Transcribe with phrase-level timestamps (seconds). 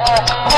[0.00, 0.57] 哦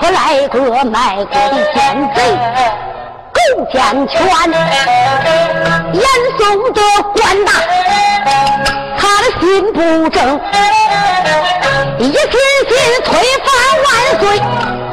[0.00, 0.16] 出来
[0.48, 1.76] 个卖国的奸
[2.14, 2.16] 贼
[3.32, 3.38] 勾
[3.72, 3.76] 践
[4.08, 4.16] 权，
[5.92, 6.02] 严
[6.38, 6.40] 嵩
[6.72, 6.80] 的
[7.14, 7.48] 官大，
[8.98, 9.78] 他的心不
[10.10, 10.18] 正，
[11.98, 12.14] 一心
[12.68, 12.72] 心
[13.04, 13.08] 推
[13.44, 13.46] 翻
[13.84, 13.86] 万
[14.20, 14.22] 岁，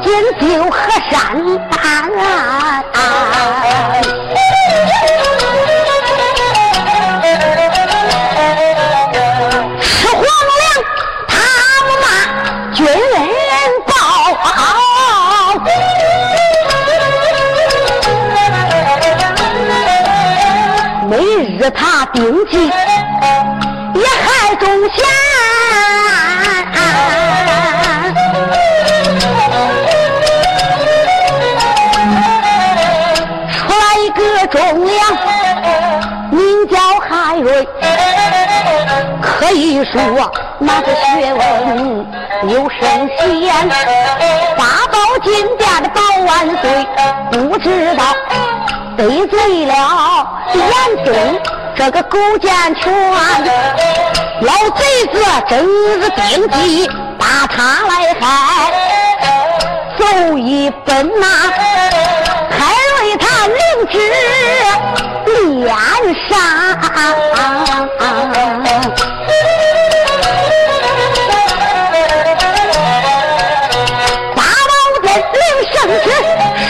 [0.02, 0.06] 锦
[0.40, 0.76] 绣河
[1.10, 1.14] 山。
[22.12, 22.56] 兵器
[23.94, 25.04] 也还中闲，
[33.52, 34.96] 出来一个忠良，
[36.30, 37.68] 名叫海瑞，
[39.20, 42.06] 可以说那个学问
[42.50, 43.68] 有神仙，
[44.56, 46.64] 八宝金殿的保万岁，
[47.32, 48.02] 不知道
[48.96, 49.74] 得罪了
[50.54, 50.64] 严
[51.04, 51.06] 嵩。
[51.78, 52.90] 这个勾践权，
[54.40, 55.60] 老贼子真
[56.00, 58.24] 是定计把他来害，
[59.98, 61.26] 走一分呐，
[62.50, 62.58] 还
[63.02, 63.56] 为他明
[63.90, 63.94] 知
[65.26, 65.68] 脸
[66.30, 66.32] 上，
[74.34, 75.38] 大王的领
[75.72, 76.06] 圣旨，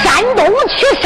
[0.02, 0.40] 山东
[0.76, 1.05] 去。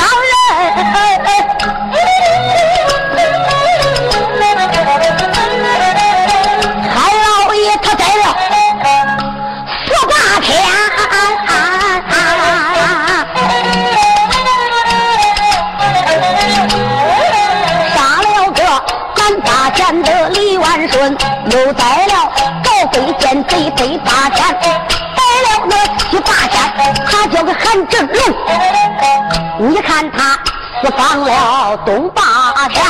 [27.71, 29.71] 他叫个韩正龙。
[29.71, 30.39] 你看他
[30.83, 32.23] 私放了东霸
[32.69, 32.83] 天，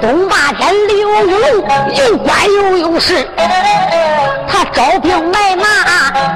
[0.00, 1.42] 东霸天刘武龙
[1.94, 3.28] 又官又有势，
[4.46, 5.64] 他招兵买马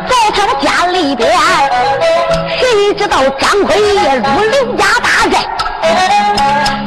[0.09, 1.31] 在他的家里边，
[2.59, 5.47] 谁知道张奎也入刘家大寨，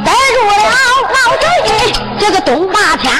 [0.04, 0.52] 带入了
[1.14, 1.70] 老九爷
[2.18, 3.12] 这个东霸天。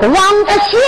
[0.00, 0.12] 王
[0.46, 0.78] 子贤，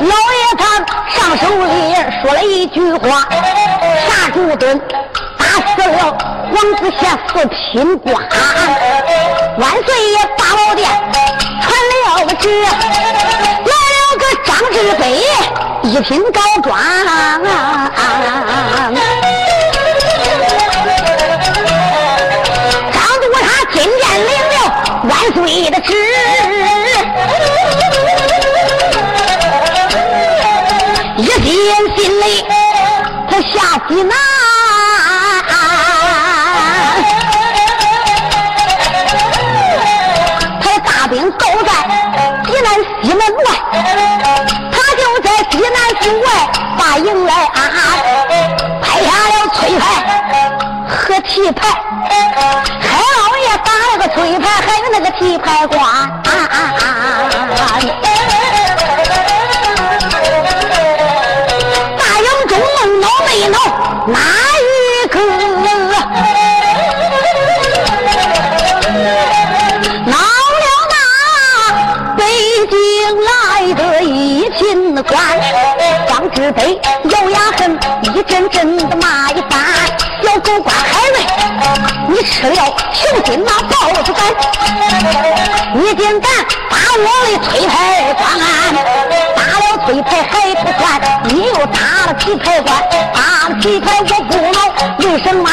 [0.00, 0.62] 老爷他
[1.08, 3.28] 上手里说了一句话，
[4.08, 4.76] 杀猪墩
[5.38, 6.18] 打死了
[6.50, 8.12] 王子贤四品官，
[9.58, 10.90] 万岁爷八宝殿
[11.62, 11.72] 传
[12.18, 15.22] 了个旨，来了个张志飞
[15.84, 16.74] 一品高官。
[51.34, 51.68] 和提牌，
[52.80, 56.23] 海老爷打了个吹牌，还有那个提牌官。
[82.44, 82.62] 你吃了
[82.92, 84.20] 穷心那豹子胆，
[85.74, 86.30] 你竟敢
[86.68, 87.00] 打我
[87.32, 87.72] 的崔牌
[88.12, 88.22] 官，
[89.34, 90.84] 打了崔牌还不算，
[91.24, 92.68] 你又打了皮牌官，
[93.14, 94.58] 打了皮牌我不恼，
[94.98, 95.48] 为什么？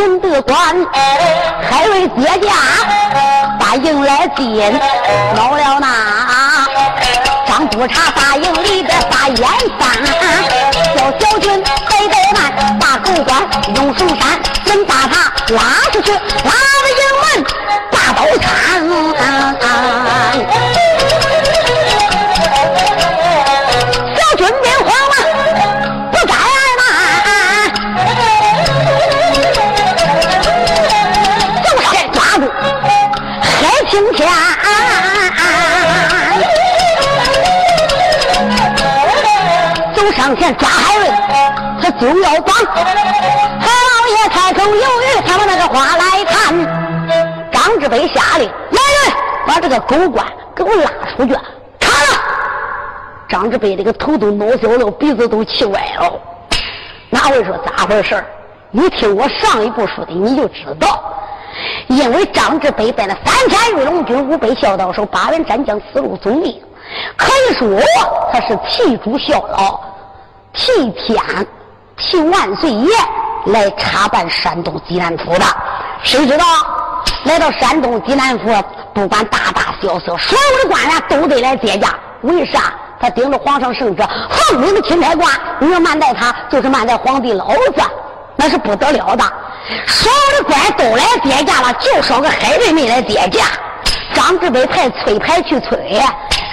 [0.00, 0.56] 孙德官，
[1.70, 2.48] 海瑞接驾
[3.60, 4.72] 大营来进，
[5.36, 6.66] 闹了那
[7.46, 9.46] 张督察大营里边把烟
[9.78, 10.02] 翻，
[10.96, 15.60] 叫小军背斗慢，把狗官用手山，准把他拉
[15.92, 17.04] 出去，拉了营
[40.54, 41.08] 抓海瑞，
[41.82, 42.54] 他就要绑。
[42.54, 47.50] 海老爷开口犹豫，他们那个话来看。
[47.52, 49.14] 张志北下令，来人，
[49.46, 51.34] 把这个狗官给我拉出去，
[51.78, 52.22] 砍了。
[53.28, 56.12] 张志北这个头都脑小了，鼻子都气歪了。
[57.10, 58.24] 哪位说咋回事
[58.70, 61.02] 你听我上一步说的，你就知道。
[61.88, 66.62] 因为张志北在那三千御龙军五百孝道手八员战将四路总兵，
[67.16, 67.68] 可以说
[68.32, 69.80] 他是替主效劳。
[70.52, 71.46] 替天
[71.96, 72.88] 替万岁爷
[73.46, 75.44] 来查办山东济南府的，
[76.02, 76.44] 谁知道
[77.24, 78.46] 来到山东济南府，
[78.92, 81.94] 不管大大小小，所有的官员都得来接驾。
[82.22, 82.72] 为啥？
[83.00, 87.82] 他顶着皇上圣旨，奉命的钦差官，你要慢待他，就是慢待皇帝老子，
[88.36, 89.24] 那是不得了的。
[89.86, 93.46] 所有的官都来接驾了，就少个海瑞没来接驾。
[94.12, 96.02] 张志北派崔牌去催。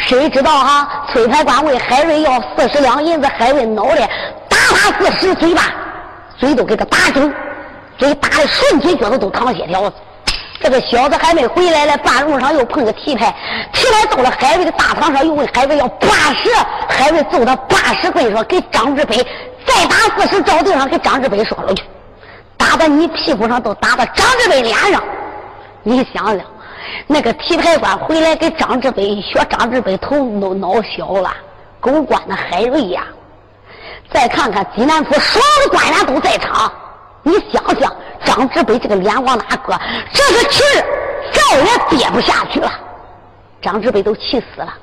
[0.08, 1.06] 谁知道哈？
[1.12, 3.98] 崔牌官问海瑞要四十两银子，海瑞恼的
[4.48, 5.64] 打他四十嘴巴，
[6.38, 7.30] 嘴都给他打肿，
[7.98, 9.96] 嘴打的顺嘴角子都淌血条子。
[10.62, 13.36] 这个小子还没回来呢，半路上又碰个提牌，
[13.74, 16.08] 提牌到了海瑞的大堂上，又问海瑞要八
[16.42, 16.50] 十，
[16.88, 19.18] 海瑞揍他八十棍，说给张志北
[19.66, 21.84] 再打四十，照地上给张志北说了去，
[22.56, 25.04] 打在你屁股上，都打到张志北脸上，
[25.84, 26.40] 你想想。
[27.08, 31.34] 那个提牌官回来给张志北学，张志北头都恼小了。
[31.80, 33.04] 狗官的海瑞呀！
[34.12, 36.72] 再看看济南府所有的官员都在场，
[37.24, 39.78] 你想想，张志北这个脸往哪搁？
[40.12, 40.86] 这个气儿
[41.32, 42.72] 再也憋不下去了。
[43.62, 44.74] 张志北都气死了！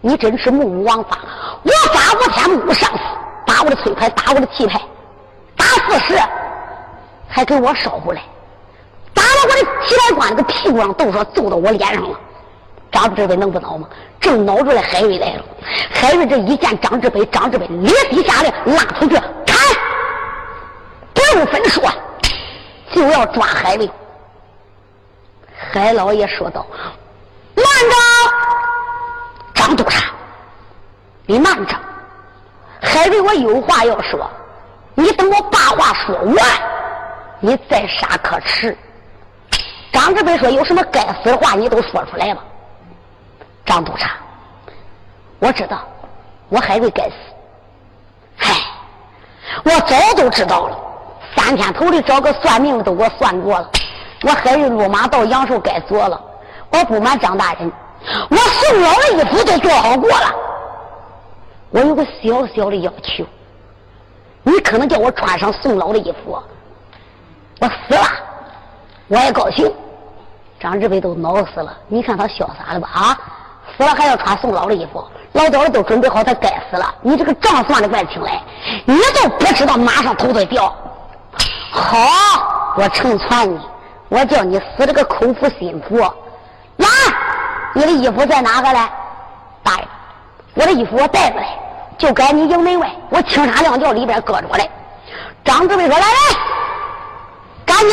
[0.00, 1.18] 你真是目无王法！
[1.62, 2.98] 我发五天目无上司，
[3.46, 4.80] 打我的催牌，打我的气牌，
[5.56, 6.18] 打四十，
[7.28, 8.22] 还给我烧回来。
[9.16, 12.20] 打了我的提牌官那个屁股上，都说揍到我脸上了。
[12.92, 13.88] 张志北能不恼吗？
[14.20, 15.44] 正恼出来，海瑞来了。
[15.90, 19.56] 海瑞这一见张志北，张志北立即下令拉出去砍，
[21.14, 21.82] 不用分说，
[22.92, 23.90] 就要抓海瑞。
[25.72, 26.66] 海老爷说道
[27.56, 27.96] ：“慢着，
[29.54, 30.12] 张督察，
[31.26, 31.74] 你慢着。
[32.80, 34.30] 海瑞，我有话要说，
[34.94, 36.36] 你等我把话说完，
[37.40, 38.76] 你再杀可迟。”
[39.96, 42.44] 张志北说：“有什么该死的话，你都说出来吧。”
[43.64, 44.10] 张督察，
[45.38, 45.88] 我知道，
[46.50, 47.14] 我海瑞该死。
[48.36, 48.54] 嗨，
[49.64, 50.78] 我早都知道了。
[51.34, 53.70] 三天头里找个算命的都给我算过了。
[54.22, 56.20] 我海瑞路马到阳寿该做了。
[56.70, 57.72] 我不瞒张大人，
[58.28, 60.34] 我送老的衣服都做好过了。
[61.70, 63.24] 我有个小小的要求，
[64.42, 66.38] 你可能叫我穿上送老的衣服。
[67.60, 68.06] 我死了，
[69.08, 69.72] 我也高兴。
[70.66, 72.88] 张志伟都恼死了，你看他潇洒的吧？
[72.92, 73.16] 啊，
[73.78, 76.92] 死了还要穿送老的衣服，老早的都准备好，他该死了。
[77.02, 78.42] 你这个账算的怪清来，
[78.84, 80.74] 你都不知道马上头再掉。
[81.70, 83.60] 好，我成全你，
[84.08, 85.98] 我叫你死这个口服心服。
[85.98, 86.88] 来，
[87.72, 88.80] 你的衣服在哪个嘞？
[89.62, 89.86] 大爷，
[90.54, 91.46] 我的衣服我带着嘞，
[91.96, 94.68] 就该你营门外，我青纱亮轿里边搁着嘞。
[95.44, 96.16] 张志伟说：“来来，
[97.64, 97.90] 赶紧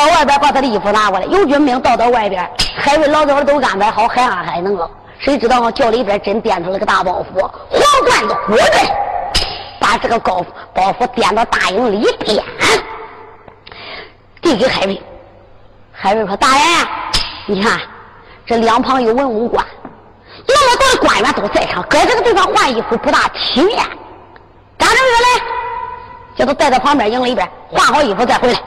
[0.00, 4.90] 到外边把他的衣服拿过来。”有军兵到到外边，海瑞老早都安排好，海安海能了。
[5.18, 8.78] 谁知道轿里边真颠出了个大包袱，黄罐子火的，
[9.78, 10.42] 把这个高
[10.74, 12.42] 包袱颠到大营里边，
[14.40, 15.00] 递给海瑞。
[15.92, 16.64] 海瑞说：“大人，
[17.44, 17.78] 你看
[18.46, 19.62] 这两旁有文武官，
[20.48, 23.78] 那么多的官员都在场，搁这个地方换衣服不大体面。
[24.78, 25.44] 张志伟来，
[26.34, 28.58] 叫他带到旁边营里边换好衣服再回来。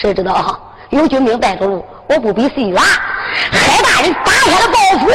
[0.00, 0.60] 谁知道哈？
[0.90, 2.80] 有军兵带着路，我不比谁远。
[2.80, 5.10] 海大人打开了包袱。”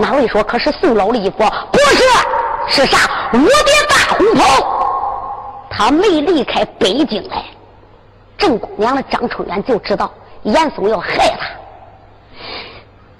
[0.00, 1.36] 那位说：“可是宋老的衣服
[1.70, 2.02] 不是，
[2.66, 2.98] 是啥？
[3.34, 5.68] 五叠大红袍。
[5.68, 7.44] 他没离开北京来，
[8.38, 10.10] 郑公娘的张春元就知道
[10.44, 11.46] 严嵩要害他。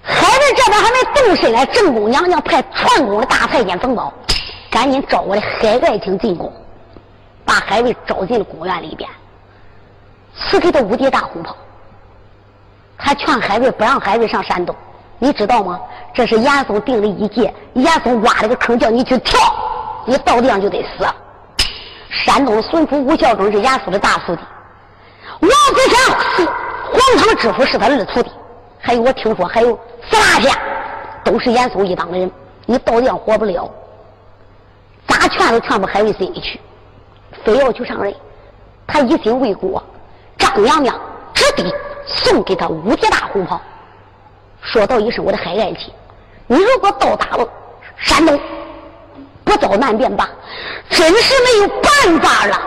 [0.03, 4.11] 海瑞这边还没动身来，郑公娘娘派传宫的大太监冯宝，
[4.71, 6.51] 赶紧召我的海爱卿进宫，
[7.45, 9.09] 把海瑞招进了宫院里边，
[10.41, 11.57] 赐给他五叠大红袍。
[12.99, 14.75] 他劝海瑞不让海瑞上山东。”
[15.23, 15.79] 你知道吗？
[16.15, 19.39] 这是严嵩定的一劫，严嵩挖了个坑叫你去跳，
[20.07, 21.07] 你到地上就得死。
[22.09, 24.41] 山东孙福吴孝忠是严嵩的大徒弟，
[25.41, 28.31] 王子强是黄堂知府是他二徒弟，
[28.79, 29.79] 还有我听说还有
[30.11, 30.51] 四大县
[31.23, 32.31] 都是严嵩一帮的人，
[32.65, 33.71] 你到地上活不了。
[35.07, 36.59] 咋劝都劝不海瑞心里去，
[37.45, 38.15] 非要去上任。
[38.87, 39.83] 他一心为国，
[40.51, 41.01] 张娘娘
[41.35, 41.75] 只得
[42.07, 43.61] 送给他五叠大红袍。
[44.63, 45.93] 说道一声：“我的海爱卿，
[46.47, 47.49] 你如果到达了
[47.97, 48.39] 山东，
[49.43, 50.29] 不遭难便罢，
[50.91, 52.61] 真是没有办法了。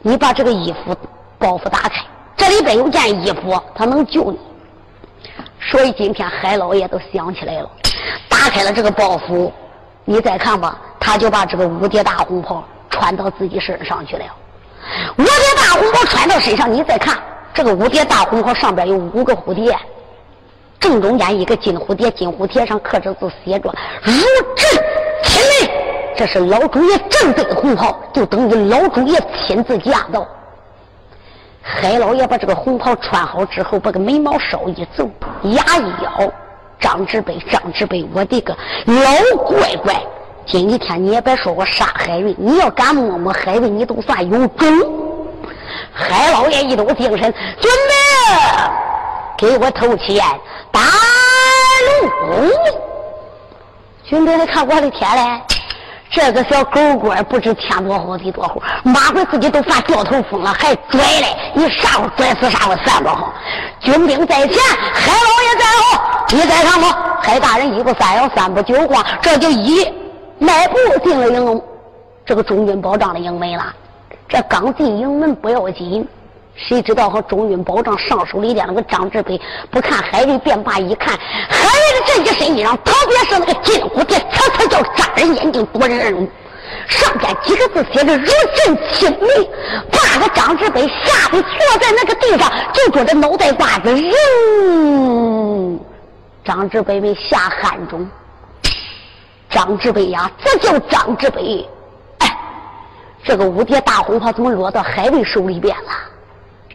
[0.00, 0.96] 你把这个衣服
[1.38, 2.02] 包袱打开，
[2.36, 4.38] 这里边有件衣服，它能救你。
[5.60, 7.70] 所以今天海老爷都想起来了，
[8.28, 9.52] 打开了这个包袱，
[10.04, 14.24] 你再看吧，他就把这个五叠大红袍穿到自己身上去了。
[15.18, 17.16] 五叠大红袍穿到身上，你再看。”
[17.54, 19.76] 这个五叠大红袍上边有五个蝴蝶，
[20.78, 24.12] 正中间一个金蝴蝶，金蝴蝶上刻着字，写着“如
[24.54, 24.84] 朕
[25.24, 25.70] 亲临”。
[26.16, 30.26] 这是老主爷正对的红袍，就等于老主爷亲自驾到。
[31.62, 35.08] 海老爷把这个红袍穿好之后，把个眉毛稍一皱，
[35.42, 36.32] 牙一咬
[36.78, 40.00] ：“张志北，张志北，我的个老乖乖！
[40.48, 44.68] 今天你也别说我杀海瑞，你要敢摸摸海瑞，你都算有种。”
[45.92, 47.92] 海老爷一抖精神，准备
[49.36, 50.24] 给我偷钱，
[50.70, 52.50] 打路。
[54.04, 55.42] 军兵，你看我的天嘞！
[56.10, 61.36] 这个小狗官不知天多厚地多厚，马回自己都犯掉头风了，还拽嘞！
[61.52, 63.34] 你啥时候拽死啥时候算不好。
[63.80, 64.56] 军兵在前，
[64.94, 66.00] 海老爷在后，
[66.30, 67.18] 你再看吧。
[67.22, 69.84] 海大人一步三摇，三步九晃，这就一
[70.38, 71.62] 迈步进了营，
[72.24, 73.74] 这个中军保障的营门了。
[74.28, 76.06] 这刚进营门不要紧，
[76.54, 79.40] 谁知道和中军保障上手里边那个张志北
[79.70, 81.16] 不看海瑞便罢，一看
[81.48, 86.28] 海瑞的这一身衣裳，特别是那个金蝴蝶，呲呲叫扎人眼睛，夺人耳目。
[86.86, 89.50] 上边几个字写着“如朕亲临”，
[89.90, 95.80] 把个张志北吓得坐在那个地上，就觉着脑袋瓜子嗡。
[96.44, 98.06] 张志北被吓汗中。
[99.58, 101.68] 张志北呀，这叫张志北。
[102.18, 102.38] 哎
[103.24, 105.90] 这个五叠大红袍怎么落到海瑞手里边了？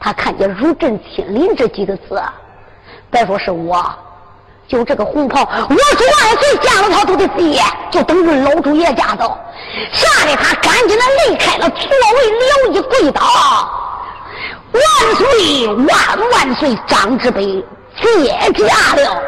[0.02, 2.22] 他看见“如朕亲临”这几个字，
[3.10, 3.82] 别说是我，
[4.68, 9.40] 就这个红袍，我主万岁见了他都得跌，就等于老主爷驾到，
[9.94, 13.22] 吓得他赶紧的离开了座位，了一跪倒
[14.74, 16.78] ：“万岁万万岁！
[16.86, 17.66] 张志北
[18.02, 19.24] 接驾了。”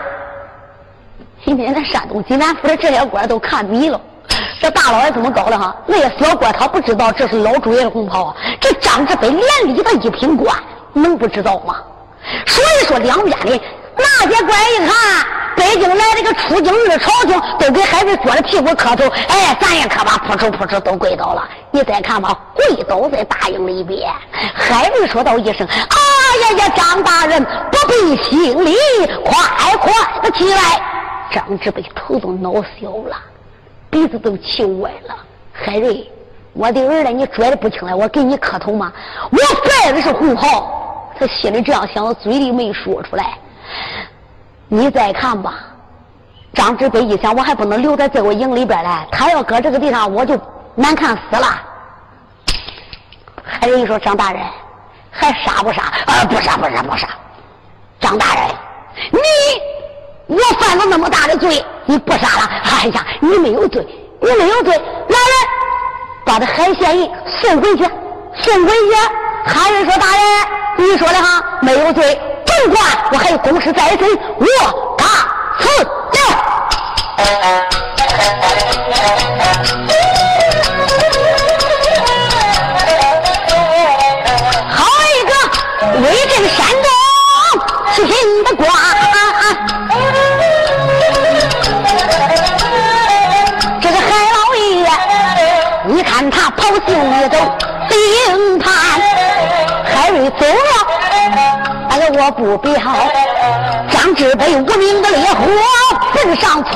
[1.46, 4.02] 今天在山东济南府的这些官都看迷了。
[4.60, 5.76] 这大老爷怎么搞的哈？
[5.86, 8.36] 那些小官他不知道这是老主爷的红袍啊！
[8.60, 10.58] 这张志飞连理的一品官，
[10.92, 11.76] 能不知道吗？
[12.48, 13.62] 所以说两边的
[13.96, 19.08] 那些官一看，北京来了个出京的朝廷，都给孩子撅着屁股磕头。
[19.28, 21.48] 哎，咱也可把扑哧扑哧都跪倒了。
[21.70, 24.12] 你再看吧，跪倒在大营里边，
[24.56, 25.96] 还没说道一声：“啊
[26.42, 28.76] 呀呀，张大人不必行礼，
[29.24, 30.82] 快快的起来。”
[31.32, 33.18] 张志北头都恼小了。
[33.90, 35.16] 鼻子都气歪了，
[35.54, 36.12] 海瑞，
[36.52, 38.92] 我的儿子，你拽的不轻了，我给你磕头吗？
[39.32, 39.38] 我
[39.84, 43.38] 拜的是红袍，他心里这样想，嘴里没说出来。
[44.68, 45.54] 你再看吧，
[46.54, 50.38] 张志北一想，我还不能留在这个营里边嘞，他要搁这个地方，我就
[50.74, 51.48] 难看死了。
[53.42, 54.42] 海瑞说：“张大人，
[55.12, 55.84] 还杀不杀？
[55.84, 57.08] 啊，不杀，不杀，不杀。
[58.00, 58.44] 张大人，
[59.12, 59.20] 你
[60.28, 62.50] 我犯了那么大的罪，你不杀了？
[62.64, 63.86] 哎呀，你没有罪，
[64.20, 64.74] 你没有罪！
[64.76, 65.48] 来人，
[66.26, 67.10] 把这海鲜人
[67.42, 67.84] 送回去，
[68.42, 68.96] 送回去。
[69.46, 70.24] 海人说：“大人，
[70.78, 74.46] 你说的哈，没有罪，不管我还有公事在身，我
[74.98, 75.06] 打
[75.60, 75.90] 死了。”
[102.18, 102.74] 我不表，
[103.92, 105.46] 张志被无名的烈火
[106.14, 106.74] 焚上窜。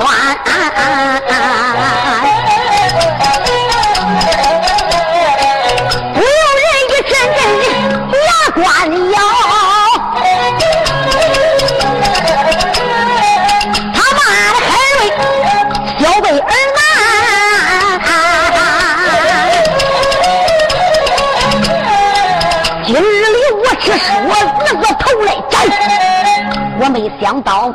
[27.20, 27.66] 想到，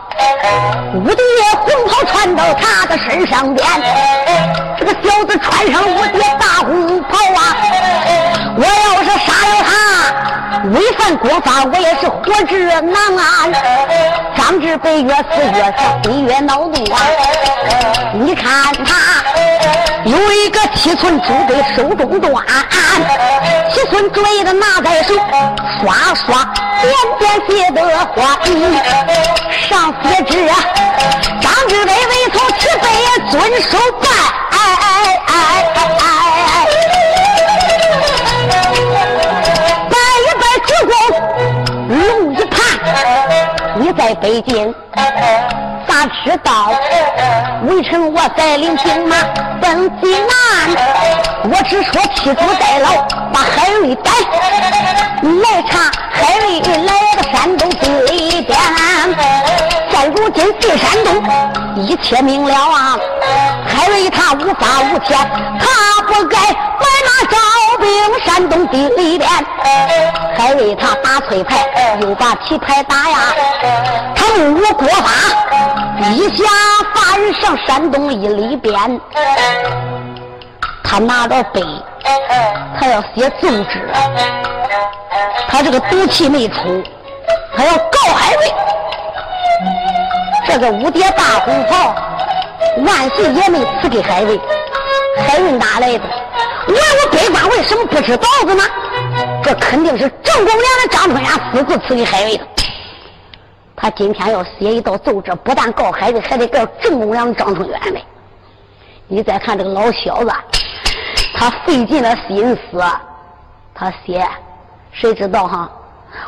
[0.95, 1.15] 五蝶
[1.53, 3.67] 红袍穿到他的身上边，
[4.77, 7.55] 这个小子穿上五蝶大红袍啊！
[8.57, 14.24] 我要是杀了他，违反国法，我也是活着难安。
[14.45, 15.23] 张志北越死
[15.55, 17.01] 越死，心越恼怒啊！
[18.13, 19.23] 你看他
[20.05, 22.31] 有一个七寸珠杯手中端，
[23.73, 25.15] 七寸珠的拿在手，
[25.81, 26.45] 刷刷
[26.79, 27.81] 点点写的
[28.13, 28.37] 花。
[29.67, 30.55] 上写纸啊，
[31.41, 32.85] 张志伟为头起飞，
[33.31, 34.11] 遵守办。
[44.05, 44.71] 在北京
[45.87, 46.71] 咋知道？
[47.65, 49.15] 微臣我带领兵马
[49.59, 50.29] 奔济南，
[51.45, 53.01] 我只说七祖在牢，
[53.33, 54.11] 把海瑞逮。
[55.23, 57.67] 来查海瑞来到山东
[58.05, 58.55] 里边。
[59.89, 62.99] 现如今进山东，一切明了啊！
[63.65, 65.17] 海瑞他无法无天，
[65.59, 66.37] 他不该
[68.35, 69.29] 山东地里边。
[70.37, 71.65] 海瑞他打翠牌，
[72.01, 73.33] 又把皮牌打呀，
[74.13, 75.09] 他目无国法，
[76.11, 76.43] 一下
[76.93, 78.99] 法人上山东一里边。
[80.83, 81.81] 他拿着笔，
[82.77, 83.89] 他要写奏纸，
[85.47, 86.83] 他这个赌气没出，
[87.55, 88.53] 他要告海瑞。
[90.45, 91.95] 这个五叠大红袍，
[92.85, 94.37] 万岁也没赐给海瑞，
[95.25, 96.03] 海瑞哪来的？
[96.67, 98.63] 问我北官为什么不吃稻子呢？
[99.43, 102.45] 这肯定是郑公良的张春元私自赐给海瑞的。
[103.75, 107.99] 他今天要写一道奏折，不但告海瑞，还得告郑公良张春元的。
[109.07, 110.31] 你再看这个老小子，
[111.35, 112.83] 他费尽了心思，
[113.73, 114.27] 他写，
[114.91, 115.69] 谁知道哈？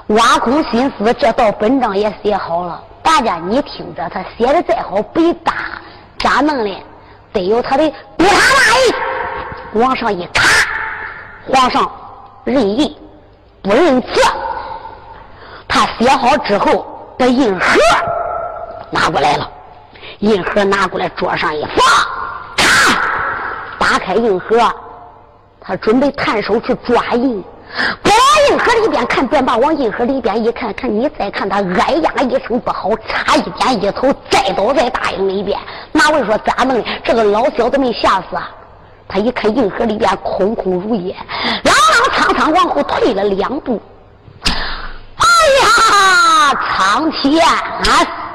[0.08, 2.84] 挖空心思，这道本章也写好了。
[3.02, 5.54] 大家你听着，他写的再好，笔大
[6.20, 6.84] 咋弄的？
[7.34, 8.94] 得有他的督察大印，
[9.78, 10.44] 往上一卡，
[11.48, 11.90] 皇上
[12.44, 12.94] 认印
[13.62, 14.22] 不认字。
[15.68, 17.66] 他写好之后，把印盒
[18.90, 19.50] 拿过来了，
[20.20, 21.78] 印盒拿过来桌上一放，
[22.56, 23.00] 咔，
[23.78, 24.58] 打开印盒，
[25.60, 27.44] 他准备探手去抓印。
[28.04, 28.14] 往
[28.50, 35.60] 印盒里边看，便把往印盒里边一看，看你再看他，哎呀一声不好，差一点一头栽倒在大营里边。
[35.92, 36.86] 哪位说咋弄的？
[37.04, 38.50] 这个老小子没吓死啊！
[39.08, 41.16] 他一看硬盒里边空空如也，
[41.64, 43.82] 踉踉跄跄往后退了两步。
[44.44, 45.26] 哎
[45.64, 48.27] 呀，苍天啊！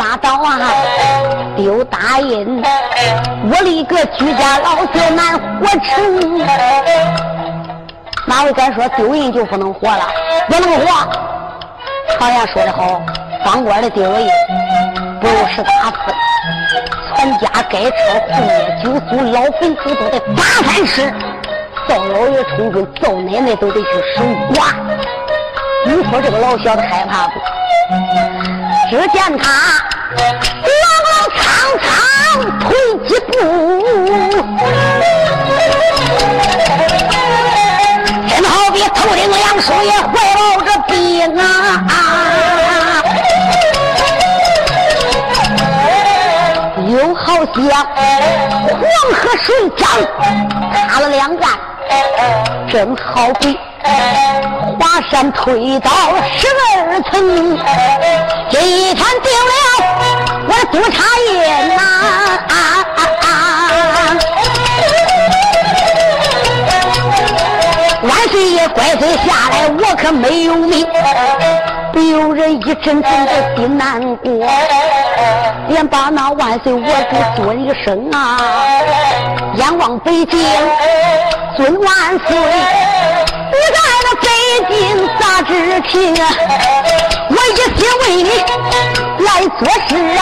[0.00, 0.58] 拉倒啊
[1.54, 2.62] 丢大印，
[3.44, 6.38] 我的个居家老小难活成。
[8.26, 10.08] 哪位敢说丢印就不能活了？
[10.48, 10.86] 不能活。
[12.18, 13.02] 常言说的好，
[13.44, 14.26] 当官的丢印
[15.20, 16.14] 不如吃大粪。
[17.14, 17.90] 全家该吃
[18.32, 21.12] 红叶酒酥老坟头都得八饭吃，
[21.86, 24.72] 灶老爷冲跟灶奶奶都得去守寡。
[25.84, 27.38] 你说这个老小子害怕不？
[28.90, 29.46] 只见他。
[31.36, 31.46] 苍
[31.78, 31.88] 苍
[32.58, 32.68] 退
[33.06, 33.32] 几步，
[38.28, 41.42] 真好比头顶两树也怀抱着兵啊！
[46.88, 47.54] 又好像
[48.66, 48.82] 黄
[49.14, 49.86] 河水涨，
[50.88, 51.42] 打了两岸，
[52.68, 53.56] 真好比
[54.78, 55.90] 华山推倒
[56.36, 57.12] 十二层，
[58.50, 58.60] 今
[58.94, 59.52] 天定了
[60.46, 61.30] 我的督察印
[61.76, 61.78] 呐！
[68.02, 70.86] 万岁爷怪罪下来，我可没有命。
[71.92, 74.30] 不由人一阵阵的心难过，
[75.68, 78.38] 连把那万岁我给尊一声啊！
[79.56, 80.40] 仰望北京
[81.56, 82.36] 尊万岁，
[85.64, 86.28] 事情啊？
[87.28, 88.30] 我一心为你
[89.24, 90.20] 来做事啊，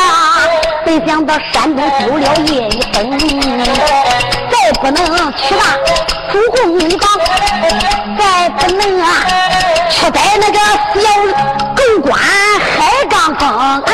[0.84, 2.96] 没想到山东丢了叶一分，
[4.50, 4.98] 再不能
[5.34, 5.62] 去那
[6.32, 6.58] 主公
[6.98, 7.04] 党，
[8.18, 9.04] 再不能啊
[9.90, 10.58] 去在那个
[11.00, 11.06] 小。
[11.78, 12.76] 狗官海
[13.08, 13.90] 刚峰，张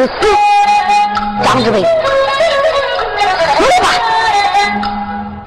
[0.00, 0.12] 是死，
[1.44, 1.86] 张志北死
[3.82, 3.88] 吧！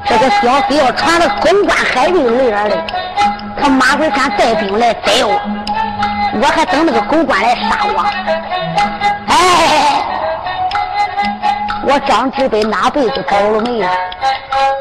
[0.06, 2.78] 这个消息要传到公关海运里边的，
[3.60, 5.42] 他马回山带兵来逮我，
[6.40, 8.06] 我还等那个狗官来杀我，
[9.30, 10.04] 哎。
[11.86, 13.90] 我张志北哪辈子搞了霉呀？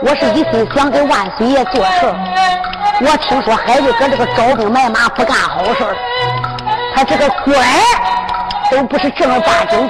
[0.02, 2.14] 我是一心想给万岁爷做事
[3.00, 5.96] 我听说海瑞搁这个招兵买马不干好事
[6.94, 7.56] 他这个官
[8.72, 9.86] 都不是正儿八经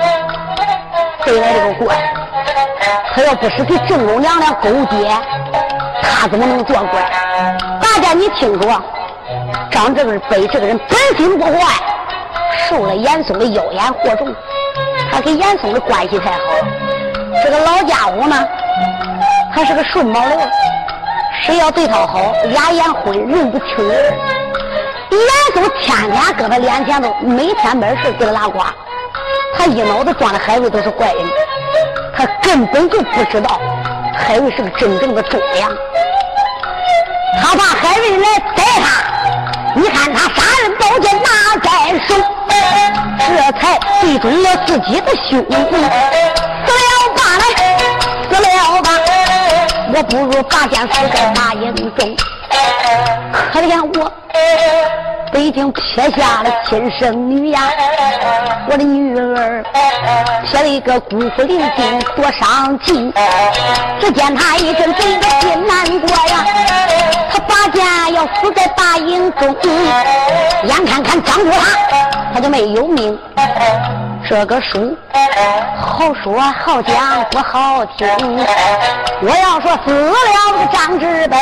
[1.24, 1.96] 得来这个官。
[3.14, 5.08] 他要不是给正宫娘娘勾结，
[6.02, 7.04] 他怎么能做官？
[7.80, 8.68] 大家你清楚，
[9.70, 11.74] 张志北这个人本心不坏，
[12.68, 14.34] 受了严嵩的妖言惑众，
[15.12, 16.40] 他跟严嵩的关系太好。
[17.44, 18.48] 这个老家伙呢，
[19.54, 20.40] 还是个顺毛流，
[21.40, 24.12] 谁要对他好，俩眼昏，人不清人。
[25.12, 28.60] 严嵩天天搁他脸前头，每天没事给他拉呱，
[29.56, 31.26] 他一脑子装的海瑞都是坏人，
[32.16, 33.60] 他根本就不知道
[34.16, 35.70] 海瑞是个真正的忠良。
[37.42, 39.04] 他怕海瑞来逮他，
[39.74, 41.70] 你看他杀人宝剑拿在
[42.08, 42.14] 手，
[43.18, 45.44] 这才对准了自己的胸。
[45.50, 45.88] 死了
[47.14, 47.20] 吧！
[47.38, 47.44] 来
[48.30, 48.88] 死了吧
[49.94, 52.16] 我不如拔剑死在马营中。
[53.52, 54.12] 可怜我
[55.32, 57.60] 北京撇下了亲生女呀，
[58.70, 59.62] 我的女儿
[60.44, 63.12] 撇了一个孤苦伶仃，多伤心。
[64.00, 66.44] 只见他一阵阵的心难过呀，
[67.30, 69.56] 他拔剑要死在大营中，
[70.64, 71.78] 眼看看张住他，
[72.34, 73.18] 他就没有命。
[74.28, 74.96] 这个书
[75.76, 78.06] 好说好讲不好听，
[79.20, 80.14] 我要说死了
[80.52, 81.36] 个张志北，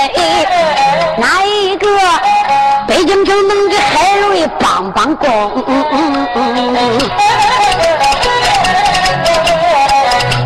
[1.18, 1.86] 哪一个
[2.88, 5.28] 北京城能给海瑞帮帮工？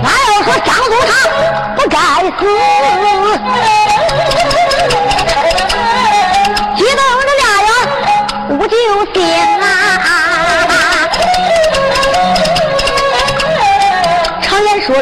[0.03, 1.13] 那要说张祖他
[1.77, 1.99] 不该
[2.39, 2.45] 死，
[6.77, 7.69] 激动的俩呀
[8.59, 8.75] 不就
[9.15, 9.17] 心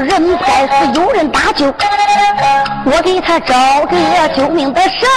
[0.03, 1.67] 人该死有人搭救，
[2.85, 3.55] 我给他找
[3.87, 3.97] 个
[4.37, 5.09] 救命的绳。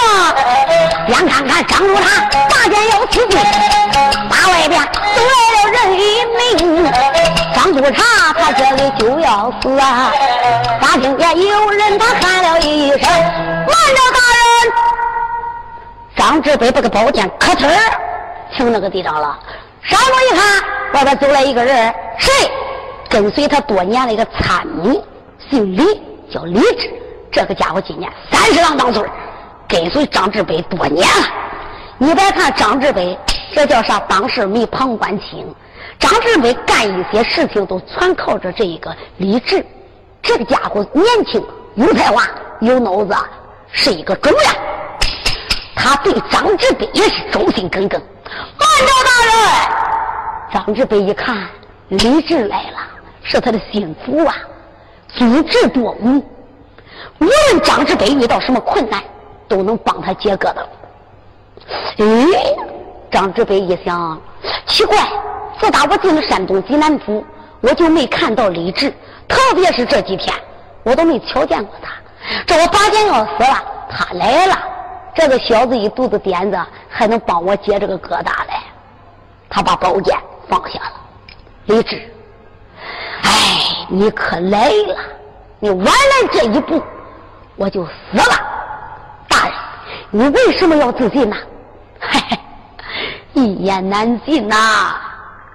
[1.08, 3.40] 眼看看张住他，大剑要刺进，
[4.30, 6.92] 大外边走来了人一名。
[7.54, 10.12] 张督察他这里就要死啊！
[10.80, 13.00] 大听见有人他喊了一声
[13.66, 14.72] ：“慢着，大人！”
[16.16, 17.76] 张志北把个宝剑磕呲儿
[18.56, 19.36] 停那个地上了。
[19.82, 20.62] 上头一看，
[20.94, 22.30] 外边走来一个人，谁？
[23.08, 25.04] 跟随他多年的一个参谋，
[25.50, 25.82] 姓李，
[26.30, 26.90] 叫李治。
[27.30, 29.02] 这个家伙今年三十郎当岁
[29.68, 31.26] 跟随张志北多年了。
[31.98, 33.18] 你别看张志北，
[33.54, 33.98] 这叫啥？
[34.00, 35.46] 当事没旁观清。
[35.98, 39.64] 张志北干一些事情都全靠着这一个李治。
[40.22, 41.42] 这个家伙年轻，
[41.74, 42.22] 有才华，
[42.60, 43.14] 有脑子，
[43.70, 44.54] 是一个忠良。
[45.74, 48.00] 他对张志北也是忠心耿耿。
[48.58, 50.64] 慢着，大人！
[50.66, 51.46] 张志北一看，
[51.88, 52.78] 李治来了。
[53.28, 54.36] 是他的心腹啊，
[55.08, 56.22] 足智多谋，
[57.18, 59.02] 无论张志北遇到什么困难，
[59.48, 60.58] 都能帮他解疙瘩。
[61.98, 62.56] 哎，
[63.10, 64.20] 张志北一想，
[64.66, 64.96] 奇怪，
[65.58, 67.24] 自打我进了山东济南府，
[67.62, 68.94] 我就没看到李治，
[69.26, 70.32] 特别是这几天，
[70.84, 71.90] 我都没瞧见过他。
[72.46, 74.56] 这我八剑要死了，他来了，
[75.16, 76.56] 这个小子一肚子点子，
[76.88, 78.54] 还能帮我解这个疙瘩嘞。
[79.48, 80.16] 他把宝剑
[80.48, 80.92] 放下了，
[81.64, 82.00] 李治，
[83.22, 83.30] 哎，
[83.88, 84.96] 你可来了，
[85.58, 86.82] 你晚来这一步，
[87.56, 88.24] 我就死了。
[89.28, 89.54] 大人，
[90.10, 91.36] 你为什么要自尽呢？
[92.00, 92.38] 嘿嘿，
[93.34, 94.96] 一言难尽呐。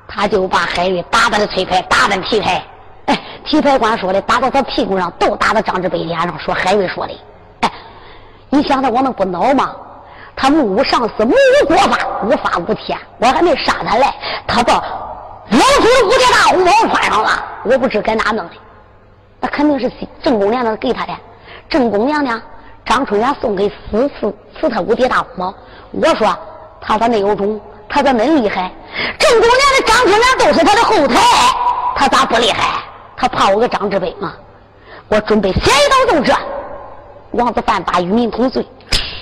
[0.07, 2.63] 他就把海瑞打在了崔牌，打在提牌。
[3.05, 6.37] 哎，提牌官说的，打到他屁股上，都打到张志北脸上。
[6.39, 7.13] 说海瑞说的，
[7.61, 7.71] 哎，
[8.49, 9.73] 你想他我能不恼吗？
[10.35, 12.97] 他目无上司，目无国法，无法无天。
[13.19, 14.13] 我还没杀他来，
[14.47, 14.83] 他到
[15.51, 18.51] 老祖的五叠大红包穿上了，我不知该哪弄的。
[19.39, 19.91] 那肯定是
[20.23, 21.13] 正宫娘娘给他的。
[21.69, 22.41] 正宫娘娘
[22.85, 25.53] 张春元送给四次赐他五叠大红包。
[25.91, 26.37] 我说
[26.79, 27.59] 他咋没有种？
[27.89, 28.71] 他咋恁厉害？
[29.19, 31.19] 正宫娘娘张春元都是他的后台，
[31.95, 32.81] 他咋不厉害？
[33.17, 34.33] 他怕我个张志北吗？
[35.09, 36.33] 我准备写一道奏折，
[37.31, 38.65] 王子犯把与民同罪。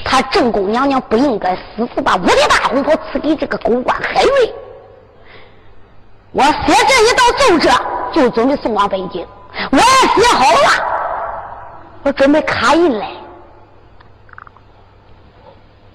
[0.05, 4.53] 他正宫娘娘不应该私自把五叠大红包赐给这个狗官海瑞。
[6.31, 6.51] 我写
[6.87, 7.71] 这一道奏折，
[8.13, 9.25] 就准备送往北京。
[9.71, 10.83] 我也写好了，
[12.03, 13.09] 我准备卡印来。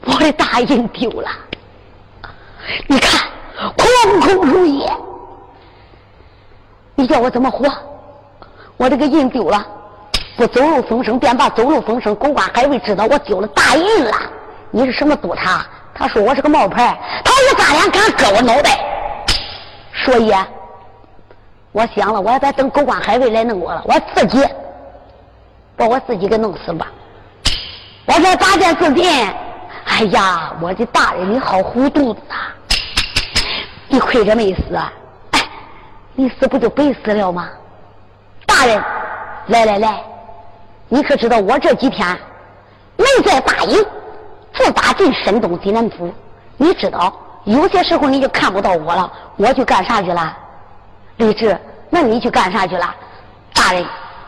[0.07, 1.31] 我的大印丢了。
[2.88, 3.29] 你看，
[3.77, 4.92] 空空如也。
[6.97, 7.68] 你叫我怎么活？
[8.77, 9.64] 我这个印丢了，
[10.37, 12.14] 不走漏风声，便把走漏风声。
[12.16, 14.12] 狗官海瑞知道我丢了大印了。
[14.73, 15.64] 你是什么督察？
[15.94, 16.99] 他说我是个冒牌。
[17.25, 18.94] 他有大脸敢割我脑袋？
[19.95, 20.35] 所以，
[21.73, 24.45] 我想了，我也别等狗官海瑞来弄我了，我自己
[25.77, 26.89] 把我自己给弄死吧。
[28.07, 29.09] 我这打件自尽。
[29.87, 32.51] 哎呀，我的大人，你好糊涂啊！
[33.87, 34.75] 你亏着没死，
[35.33, 35.41] 哎，
[36.15, 37.51] 你死不就白死了吗？
[38.47, 38.83] 大人，
[39.49, 40.03] 来来来，
[40.89, 42.19] 你可知道我这几天
[42.97, 43.85] 没在大营，
[44.55, 46.13] 自打进山东济南府，
[46.57, 50.37] 你知道有些时候你就看不到我了，我去干啥去了？
[51.19, 51.57] 李治，
[51.91, 52.95] 那你去干啥去了？
[53.55, 53.85] 大人，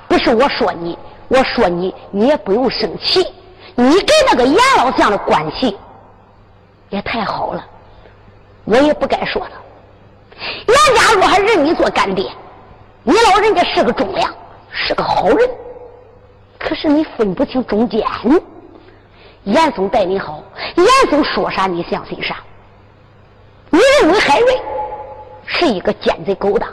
[0.06, 0.98] 不是我说你，
[1.28, 3.26] 我说你，你也不用生气。
[3.74, 5.76] 你跟那个严老相的关系
[6.90, 7.64] 也太好了，
[8.64, 9.50] 我也不该说他。
[10.66, 12.30] 严家若还认你做干爹，
[13.02, 14.30] 你老人家是个忠良，
[14.70, 15.50] 是个好人，
[16.58, 18.06] 可是你分不清中间。
[19.44, 20.42] 严嵩待你好，
[20.76, 22.36] 严嵩说啥你相信啥。
[23.70, 24.60] 你认为海瑞
[25.44, 26.68] 是一个奸贼勾当，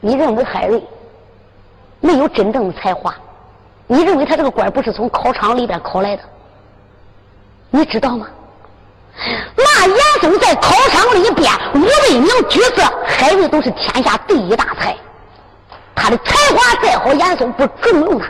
[0.00, 0.82] 你认为海瑞
[2.00, 3.14] 没有真正的才华。
[3.86, 6.22] 你认为他这个官不是从考场里边考来的？
[7.70, 8.26] 你知道吗？
[9.56, 14.96] 那严嵩在考场里边五位名举子，海瑞都是天下第一大才。
[15.94, 18.28] 他的才华再好，严嵩不重用他。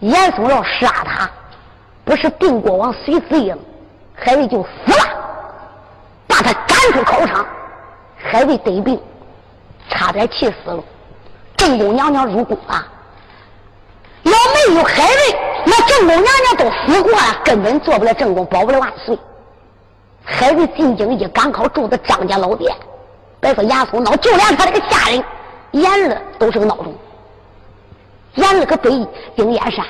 [0.00, 1.30] 严嵩要杀他，
[2.04, 3.56] 不是定国王隋子英，
[4.18, 5.04] 海瑞就死了。
[6.26, 7.44] 把他赶出考场，
[8.16, 9.00] 海瑞得病，
[9.88, 10.82] 差点气死了。
[11.56, 12.84] 正宫娘娘入宫了。
[14.22, 19.18] 要没有海瑞，那正宫娘娘都死过了，根本做不了正宫，保不了万岁。
[20.22, 22.72] 海瑞进京一赶考，住在张家老店，
[23.40, 25.24] 别说严嵩闹，就连他这个下人
[25.72, 26.94] 严儿都是个闹钟。
[28.34, 29.84] 严儿可对丁燕山，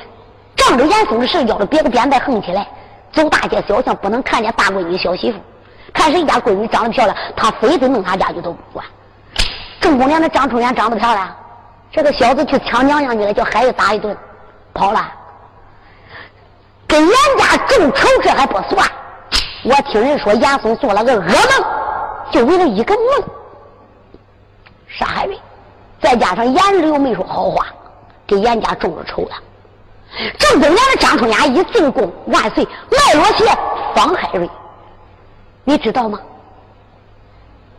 [0.55, 2.67] 仗着严嵩的事，要着别个扁担横起来，
[3.12, 5.38] 走大街小巷不能看见大闺女小媳妇，
[5.92, 8.85] 看谁家闺女长得漂亮，他非得弄他家去都不管。
[9.81, 11.35] 正宫娘的张春元长得漂亮，
[11.90, 14.16] 这个小子去抢娘娘去了，叫孩子打一顿。
[14.75, 15.11] 跑了，
[16.87, 18.88] 跟严家众仇，这还不算。
[19.64, 21.68] 我听人说，严嵩做了个噩梦，
[22.31, 23.29] 就为了一个梦
[24.87, 25.37] 杀海瑞，
[26.01, 27.66] 再加上严儿又没说好话，
[28.27, 29.31] 给严家种了仇了。
[30.38, 33.44] 正宫娘的张春雅一进宫，万岁卖罗鞋
[33.94, 34.49] 放海瑞，
[35.64, 36.18] 你知道吗？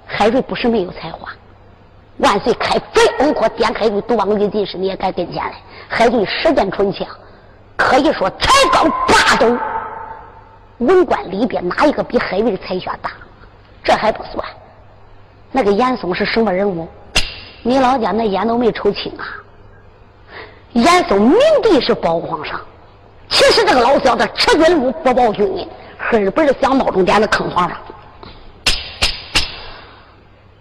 [0.06, 1.30] 海瑞不是没有才华，
[2.18, 5.54] 万岁开飞欧阔，点开瑞，读王立进士，你也该跟前来。
[5.88, 7.08] 海瑞十箭穿枪，
[7.76, 9.58] 可以说才高八斗。
[10.80, 13.12] 文官里边哪一个比海瑞的才学大？
[13.84, 14.46] 这还不算，
[15.52, 16.88] 那个严嵩是什么人物？
[17.64, 19.26] 你老家那烟都没抽清啊！
[20.74, 22.60] 严嵩明帝是保皇上，
[23.28, 25.68] 其实这个老小子吃军禄不报军，
[26.12, 27.78] 根本是想冒充点子坑皇上。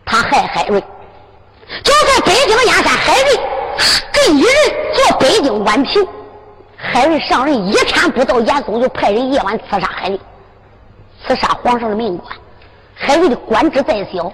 [0.04, 0.80] 他害海瑞，
[1.82, 3.40] 就在北京燕山，海瑞。
[4.12, 4.50] 这一人
[4.94, 6.06] 做北京宛平，
[6.76, 10.18] 海瑞上任一天不到，严嵩就派人夜晚刺杀海瑞，
[11.26, 12.34] 刺杀皇上的命官。
[12.94, 14.32] 海瑞的官职再小，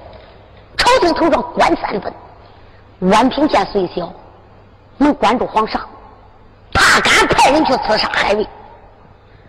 [0.76, 2.12] 朝廷头上官三分。
[3.02, 4.10] 宛平县虽小，
[4.98, 5.80] 能管住皇上，
[6.72, 8.46] 他敢派人去刺杀海瑞。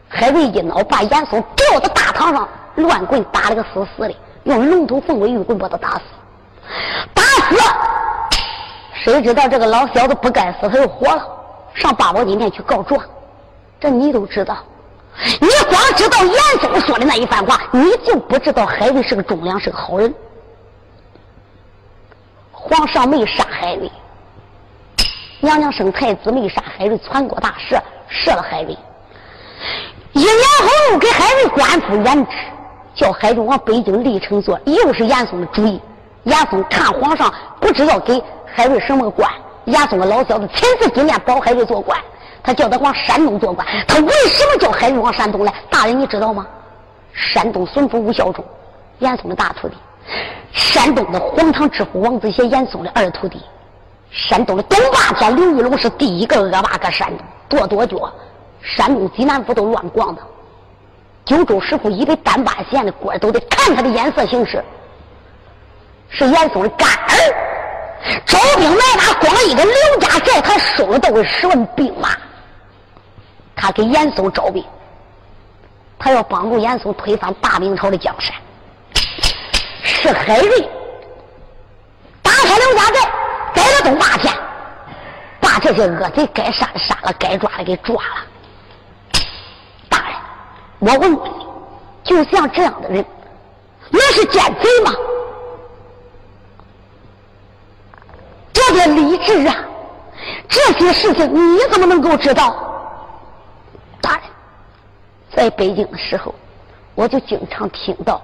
[0.07, 6.01] 海瑞一恼，把严嵩吊到大堂上，乱棍打了个死死的，用龙头凤尾玉棍把他打死。
[7.13, 7.55] 打死，
[9.03, 11.27] 谁知道这个老小子不该死，他又活了，
[11.73, 13.03] 上八宝金殿去告状。
[13.79, 14.57] 这你都知道，
[15.41, 20.13] 你光知道严嵩说的那一番话，你就不知道海瑞是个忠良，是个好人。
[22.51, 23.91] 皇上没杀海瑞，
[25.45, 27.79] 娘娘生太子没杀海瑞，篡国大赦，
[28.09, 28.75] 赦了海瑞。
[30.13, 30.33] 一年
[30.91, 32.31] 后给海瑞官复原职，
[32.95, 35.79] 叫海瑞往北京历城做，又是严嵩的主意。
[36.23, 37.31] 严嵩看皇上
[37.61, 39.31] 不知道给海瑞什么官，
[39.65, 41.95] 严嵩的老小子亲自进面保海瑞做官，
[42.41, 43.65] 他叫他往山东做官。
[43.87, 45.53] 他为什么叫海瑞往山东来？
[45.69, 46.47] 大人你知道吗？
[47.13, 48.43] 山东巡抚吴孝忠，
[48.97, 49.75] 严嵩的大徒弟。
[50.51, 53.37] 山东的皇唐知府王子协，严嵩的二徒弟；
[54.15, 57.11] 山东的东霸天刘玉龙是第一个恶霸，搁山
[57.49, 58.11] 东跺跺脚，
[58.61, 60.21] 山东济南府都乱逛的。
[61.25, 64.63] 九州师傅以为单八县的官都得看他的眼色行事。
[66.07, 67.15] 是严嵩的干儿，
[68.25, 72.09] 招兵买马，光一个刘家寨，他收了都是十万兵马。
[73.53, 74.63] 他给严嵩招兵，
[75.99, 78.33] 他要帮助严嵩推翻大明朝的江山。
[79.83, 80.69] 是海瑞
[82.21, 83.11] 打开刘家寨，
[83.85, 84.33] 逮了东霸天，
[85.39, 88.25] 把这些恶贼该杀的杀了，该抓的给抓了。
[89.89, 90.15] 大人，
[90.79, 91.19] 我问你，
[92.03, 93.05] 就像这样的人，
[93.91, 94.91] 那是奸贼吗？
[98.51, 99.55] 这些理智啊，
[100.49, 102.55] 这些事情你怎么能够知道？
[104.01, 104.21] 大人，
[105.35, 106.33] 在北京的时候，
[106.95, 108.19] 我就经常听到。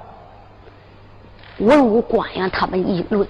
[1.60, 3.28] 文武官员他们议论，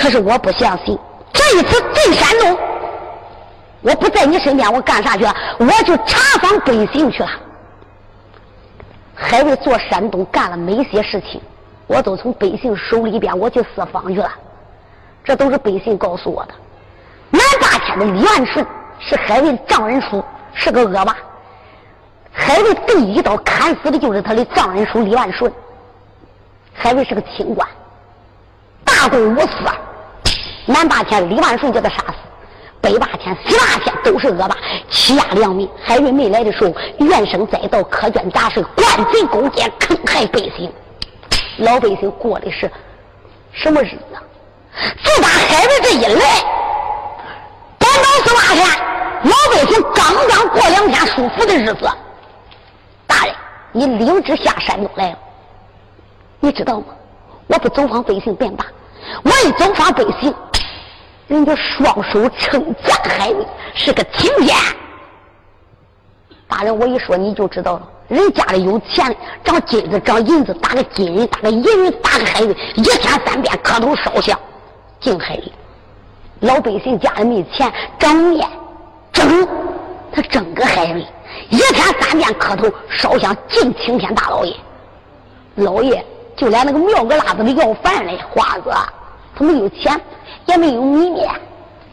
[0.00, 0.98] 可是我不相信。
[1.30, 2.58] 这一次进山东，
[3.82, 5.26] 我不在你身边，我干啥去？
[5.58, 7.28] 我去查访百姓去了。
[9.14, 11.38] 海瑞做山东干了哪些事情，
[11.86, 14.30] 我都从百姓手里边我去私访去了。
[15.22, 16.54] 这都是百姓告诉我的。
[17.28, 18.66] 南霸天的李万顺
[18.98, 21.14] 是海瑞丈人叔，是个恶霸。
[22.32, 25.52] 海瑞第一刀砍死的就是他的丈人叔李万顺。
[26.72, 27.68] 海瑞是个清官，
[28.82, 29.50] 大公无私。
[30.70, 32.14] 南霸天李万顺叫他杀死，
[32.80, 34.56] 北霸天西霸天都是恶霸，
[34.88, 35.68] 欺压良民。
[35.82, 36.72] 海瑞没来的时候，
[37.04, 40.72] 怨声载道，苛捐杂税，官贼勾践，坑害百姓。
[41.58, 42.70] 老百姓过的是
[43.52, 44.16] 什么日子？
[45.02, 46.40] 自打海瑞这一来，
[47.76, 48.64] 短短十八天，
[49.24, 51.90] 老百姓刚刚过两天舒服的日子。
[53.08, 53.34] 大人，
[53.72, 55.18] 你领旨下山东来了。
[56.38, 56.86] 你知道吗？
[57.48, 58.64] 我不走访百姓便罢，
[59.24, 60.32] 我一走访百姓，
[61.30, 64.56] 人家双手称赞海瑞是个青天。
[66.48, 67.88] 大人，我一说你就知道了。
[68.08, 74.36] 人家里有钱，长金子，长银子，打个金人，打个银人，打个海瑞，一天三遍磕头烧香
[74.98, 75.52] 敬海瑞。
[76.40, 78.48] 老百姓家里没钱，长面
[79.12, 79.46] 蒸，
[80.10, 81.06] 他蒸个海瑞，
[81.48, 84.52] 一天三遍磕头烧香敬青天大老爷，
[85.54, 86.04] 老爷。
[86.36, 88.72] 就连那个庙个拉子里要饭的花子，
[89.36, 90.00] 他没有钱，
[90.46, 91.28] 也没有米面，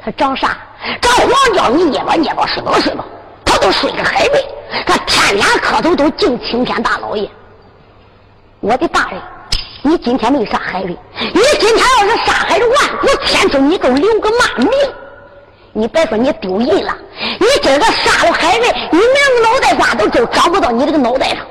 [0.03, 0.57] 他长啥？
[1.01, 3.05] 长黄椒，你捏吧捏吧，睡吧睡吧，
[3.45, 4.45] 他都睡个海瑞。
[4.85, 7.29] 他天天磕头都敬青天大老爷。
[8.59, 9.21] 我的大人，
[9.81, 14.69] 你今天没杀海瑞，你今天要是杀海瑞，万古千秋你都留个嘛名？
[15.73, 16.97] 你别说你丢人了，
[17.39, 21.45] 你今个杀了海瑞，你连个脑袋瓜都就长不到你这个脑袋上。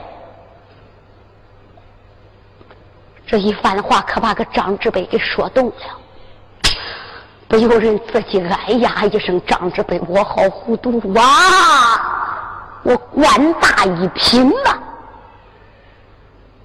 [3.27, 5.75] 这一番话可把个张志北给说动了，
[7.49, 11.23] 不由人自己哎呀一声：“张志北，我好糊涂哇！
[12.83, 14.79] 我官大一品呐，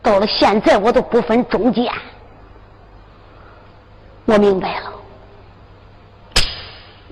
[0.01, 1.91] 到了现在我都不分忠奸。
[4.25, 4.91] 我明白了，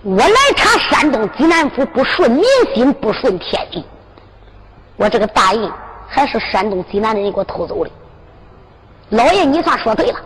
[0.04, 2.44] 我来查山东济南府不顺民
[2.74, 3.86] 心，不顺天意。
[4.96, 5.72] 我这个大印
[6.08, 7.92] 还是山东济南的人给我偷走的。”
[9.10, 10.20] 老爷，你算说对了。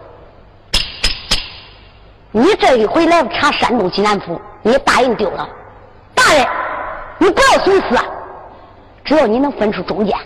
[2.35, 5.47] 你这一回来查山东济南府，你大印丢了。
[6.15, 6.47] 大人，
[7.19, 7.95] 你不要寻思，
[9.05, 10.17] 只要你能分出中间。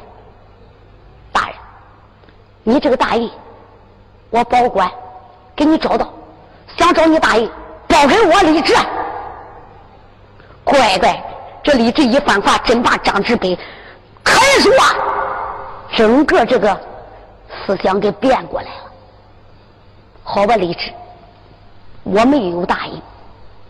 [1.34, 1.56] 大人，
[2.64, 3.30] 你这个大印，
[4.30, 4.90] 我保管
[5.54, 6.08] 给你找到。
[6.78, 7.52] 想找你大印，
[7.90, 8.74] 报给我李治。
[10.64, 11.24] 乖乖，
[11.62, 13.54] 这李治一番话，真把张志北
[14.24, 14.72] 可以说
[15.94, 16.80] 整个这个。
[17.66, 18.92] 思想给变过来了，
[20.24, 20.92] 好吧，李治，
[22.12, 23.02] 我没有答应，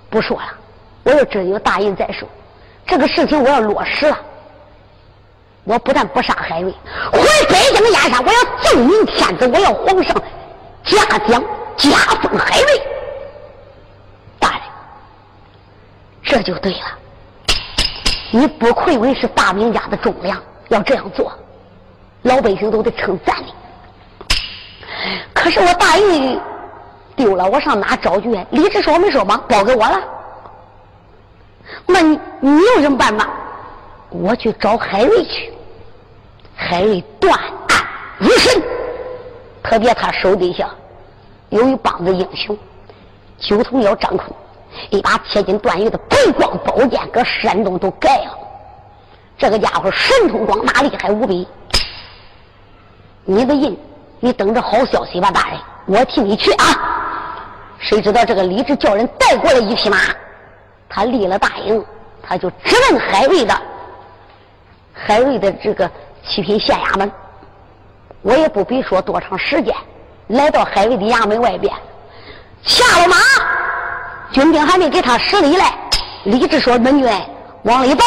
[0.09, 0.47] 不说了。
[1.03, 2.27] 我要真有大印再说，
[2.85, 4.17] 这个事情我要落实了，
[5.63, 6.71] 我不但不杀海瑞，
[7.11, 10.15] 回北京燕山，我要奏明天子，我要皇上
[10.83, 11.41] 嘉奖
[11.77, 11.89] 加
[12.21, 12.81] 封海瑞。
[14.39, 14.61] 大人，
[16.23, 16.97] 这就对了，
[18.31, 21.31] 你不愧为是大明家的忠良，要这样做，
[22.23, 23.53] 老百姓都得称赞你。
[25.33, 26.37] 可是我大玉
[27.17, 28.29] 丢了，我上哪找去？
[28.51, 29.41] 李治说我没说吗？
[29.49, 29.99] 包给我了。
[31.85, 33.27] 那你你有什么办法？
[34.09, 35.51] 我去找海瑞去。
[36.55, 37.85] 海瑞断案
[38.17, 38.61] 如神，
[39.61, 40.69] 特别他手底下
[41.49, 42.57] 有一帮子英雄，
[43.37, 44.29] 九头鸟张坤，
[44.89, 48.37] 一把铁金断玉的白光宝剑，搁山东都盖了。
[49.37, 51.47] 这个家伙神通广大，厉害无比。
[53.25, 53.77] 你的印，
[54.19, 56.96] 你等着好消息吧，大人，我替你去啊。
[57.79, 59.97] 谁知道这个李治叫人带过来一匹马，
[60.89, 61.83] 他立了大营，
[62.21, 63.55] 他就直奔海瑞的
[64.93, 65.89] 海瑞的这个。
[66.29, 67.09] 七品县衙门，
[68.21, 69.73] 我也不必说多长时间，
[70.27, 71.73] 来到海瑞的衙门外边，
[72.63, 73.15] 下了马，
[74.33, 75.73] 军兵还没给他施礼来，
[76.25, 77.09] 李治说：“门军
[77.63, 78.03] 往里报，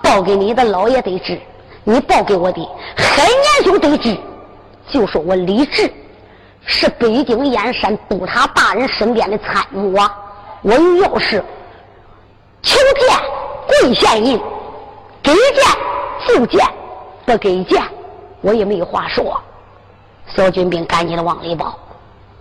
[0.00, 1.36] 报给你的老爷得知，
[1.82, 2.64] 你报给我的
[2.96, 4.16] 海年兄得知，
[4.88, 5.92] 就说我李治
[6.66, 10.14] 是北京燕山督察大人身边的参谋啊，
[10.62, 11.42] 我有要事，
[12.60, 13.18] 求见
[13.66, 14.38] 贵县印，
[15.22, 15.64] 给见
[16.28, 16.66] 就见。”
[17.26, 17.82] 不给见，
[18.40, 19.42] 我也没有话说。
[20.28, 21.76] 小军兵赶紧的往里报，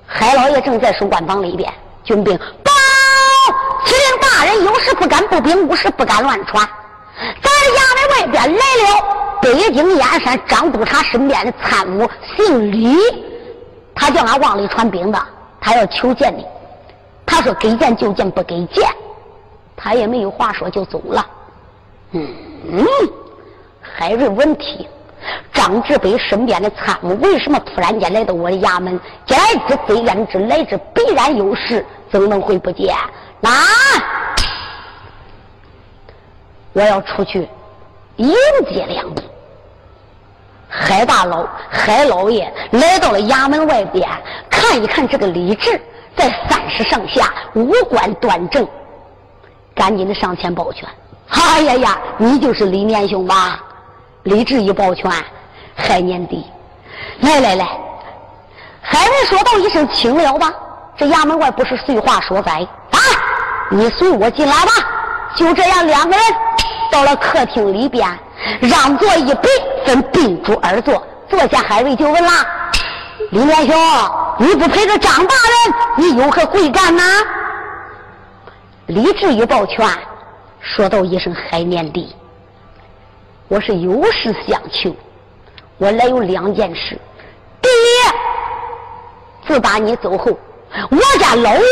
[0.06, 1.74] 海老爷正在守关房里边。
[2.04, 2.72] 军兵报，
[3.84, 6.64] 司令大人有事不敢不禀，无事不敢乱传。
[7.42, 12.08] 咱衙门外边来了北京燕山张督察身边的参谋，
[12.38, 12.96] 姓李，
[13.96, 15.20] 他叫俺往里传兵的，
[15.60, 16.46] 他要求见你。
[17.26, 18.88] 他说给见就见，不给见，
[19.76, 21.26] 他也没有话说就走了。
[22.12, 22.28] 嗯。
[23.82, 24.88] 海瑞问题，
[25.54, 29.00] 张志北身边的参谋为什么突然间来到我的衙门？
[29.30, 29.38] 来
[29.68, 32.94] 之非愿之，来之必然有事，怎能会不见？
[33.42, 33.52] 来，
[36.74, 37.48] 我要出去
[38.18, 38.36] 迎
[38.68, 39.22] 接两步。
[40.78, 44.08] 海大佬、海老爷来到了衙门外边，
[44.50, 45.80] 看一看这个李治
[46.18, 48.68] 在三十上下，五官端正，
[49.74, 50.88] 赶紧的上前抱拳
[51.30, 53.60] ：“哎呀呀，你就是李年兄吧？”
[54.24, 55.10] 李治一抱拳，
[55.76, 56.46] 海年弟，
[57.22, 57.66] 来来来，
[58.82, 60.52] 海瑞说道一声：“请了吧。”
[60.98, 63.00] 这衙门外不是随话说在啊！
[63.70, 64.72] 你随我进来吧。
[65.36, 66.26] 就这样，两个人
[66.92, 68.08] 到了客厅里边，
[68.62, 69.50] 让座一杯，
[69.86, 71.02] 分宾主而坐。
[71.30, 72.32] 坐下，海瑞就问了
[73.32, 73.76] ：“李连兄，
[74.38, 77.04] 你不陪着张大人，你有何贵干呢？”
[78.88, 79.88] 李治一抱拳，
[80.60, 82.16] 说道一声：“海年弟。”
[83.48, 84.96] 我是有事相求，
[85.78, 87.00] 我来有两件事。
[87.62, 90.32] 第一，自打你走后，
[90.90, 91.64] 我家老爷，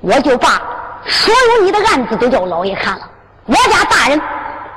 [0.00, 0.62] 我就把
[1.06, 3.10] 所有你的案子都叫老爷看了。
[3.46, 4.20] 我家大人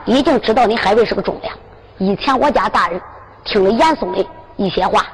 [0.10, 1.56] 已经知道你海瑞是个忠良。
[2.00, 3.00] 以前我家大人
[3.44, 5.06] 听了严嵩的一些话，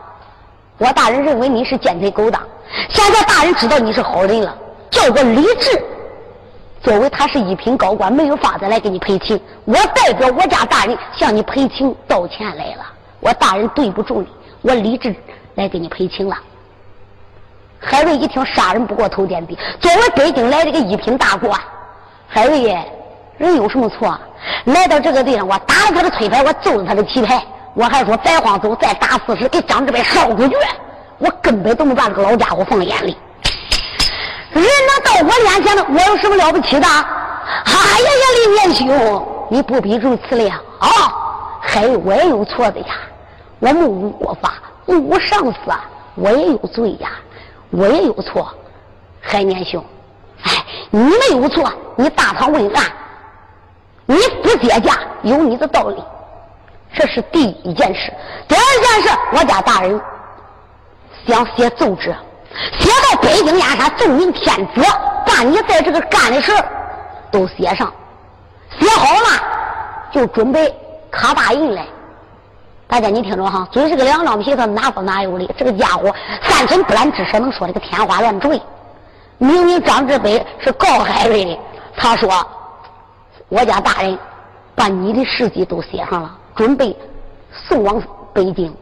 [0.78, 2.41] 我大人认为你是奸贼勾当。
[2.89, 4.58] 现在大人知道你是好人了，
[4.89, 5.84] 叫我李治。
[6.82, 9.38] 作为他是一品高官，没有法子来给你赔情。
[9.66, 12.86] 我代表我家大人向你赔情道歉来了。
[13.20, 14.28] 我大人对不住你，
[14.62, 15.14] 我李治
[15.56, 16.38] 来给你赔情了。
[17.80, 19.58] 海瑞一听，杀人不过头点地。
[19.82, 21.60] 作为北京来的个一品大官，
[22.28, 22.62] 海瑞
[23.38, 24.18] 人有什么错？
[24.66, 30.56] 来到这个地方，我打了他的腿牌，我揍了他的棋牌，我还说白晃走，再打四十，给张志伟烧出去。
[31.18, 33.18] 我根本都没把这个老家伙放眼里。
[34.52, 36.88] 人能到我面前的，我有什么了不起的？
[36.88, 40.88] 哎呀呀，李年兄，你不必如此了啊！
[41.62, 42.96] 还有我也有错的呀，
[43.60, 44.54] 我目无国法，
[44.86, 45.58] 目无上司，
[46.16, 47.10] 我也有罪呀，
[47.72, 48.48] 我也有错。
[49.22, 49.84] 海年兄，
[50.44, 50.52] 哎，
[50.90, 52.84] 你没有错，你大唐问案，
[54.06, 56.03] 你不接驾，有你的道理，
[56.93, 58.14] 这是第一件事。
[58.47, 59.99] 第二件事，我家大人
[61.28, 62.14] 想写奏折。
[62.80, 64.82] 写到北京燕山奏明天子，
[65.26, 66.53] 把你在这个干的事
[67.30, 67.91] 都写上，
[68.80, 69.43] 写好了
[70.12, 70.74] 就准备
[71.12, 71.86] 卡大印来。
[72.88, 75.53] 大家你听着哈，嘴是个两张皮，他哪说哪有理。
[75.58, 78.62] 这个家伙三寸不烂之舌，能说这个天花乱坠。
[79.38, 81.60] 明明张志北是告海瑞的，
[81.97, 82.30] 他说
[83.50, 84.18] 我家大人
[84.74, 86.96] 把你的事迹都写上了，准备
[87.52, 88.02] 送往
[88.34, 88.76] 北京。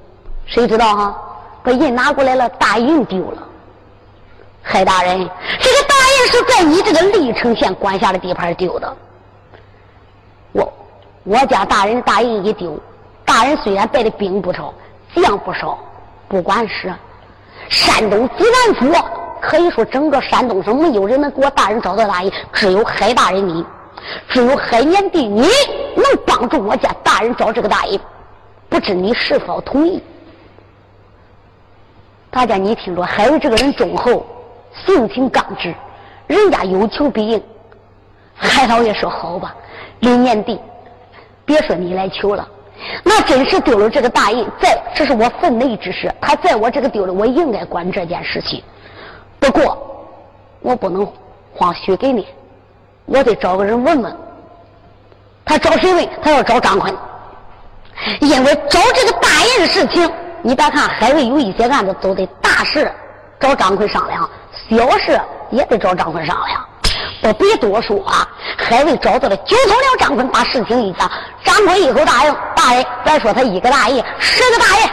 [0.45, 1.21] 谁知道哈，
[1.63, 3.47] 把印拿过来了，大印丢了。
[4.61, 5.17] 海大人，
[5.59, 8.95] 这个大印是在你这个历城县管辖的地盘丢的。
[10.53, 10.71] 我
[11.23, 12.79] 我家大人大印一丢，
[13.25, 14.73] 大人虽然败的兵不少，
[15.13, 15.77] 将不少，
[16.29, 16.93] 不管是
[17.67, 19.05] 山东济南府，
[19.41, 23.65] 可以说整个山东省没有人能给我大人找到大印，只有海大人你，
[24.27, 25.41] 只有海年帝你
[25.95, 27.99] 能帮助我家大人找这个大印，
[28.69, 30.01] 不知你是否同意？
[32.29, 34.25] 大家你听着，海瑞这个人忠厚，
[34.85, 35.73] 性情刚直，
[36.27, 37.41] 人家有求必应。
[38.35, 39.55] 海老爷说好吧，
[39.99, 40.59] 李年帝，
[41.45, 42.47] 别说你来求了，
[43.03, 48.63] 那真是丢了这个大印，在这是我分内之事，他在我这个丢了，我应该管这件事情。
[49.39, 49.77] 不过
[50.61, 51.07] 我不能
[51.53, 52.27] 荒许给你，
[53.05, 54.17] 我得找个人问问。
[55.45, 56.09] 他找谁问？
[56.23, 56.95] 他要找张坤，
[58.21, 60.09] 因为找这个大印的事情。
[60.41, 62.91] 你别看海瑞有一些案子都得大事
[63.39, 64.29] 找张坤商量，
[64.69, 65.19] 小事
[65.51, 66.65] 也得找张坤商量。
[67.21, 68.27] 不必多说啊，
[68.57, 71.09] 海瑞找到了九头鸟张坤，把事情一讲，
[71.43, 72.35] 张坤一口答应。
[72.55, 74.91] 大人，别说他一个大爷，十个大爷，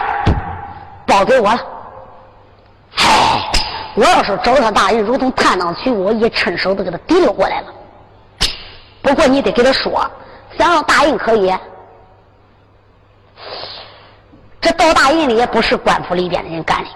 [1.07, 1.61] 包给我了。
[2.93, 3.51] 嗨，
[3.95, 7.67] 我要是找他大人，如同探囊取物，一伸手都给他提溜过来了。
[9.03, 10.09] 不过你得给他说，
[10.59, 11.55] 想要大印可以。
[14.61, 16.91] 这盗大印的也不是官府里边的人干的，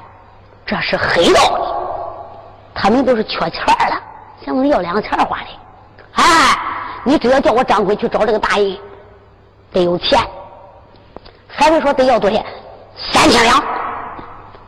[0.67, 1.75] 这是黑道的。
[2.75, 4.01] 他们都是缺钱了，
[4.45, 5.47] 想要两个钱花的。
[6.13, 6.59] 哎，
[7.05, 8.79] 你只要叫我张奎去找这个大印，
[9.73, 10.21] 得有钱。
[11.49, 12.45] 还是说得要多少？
[12.97, 13.63] 三千两。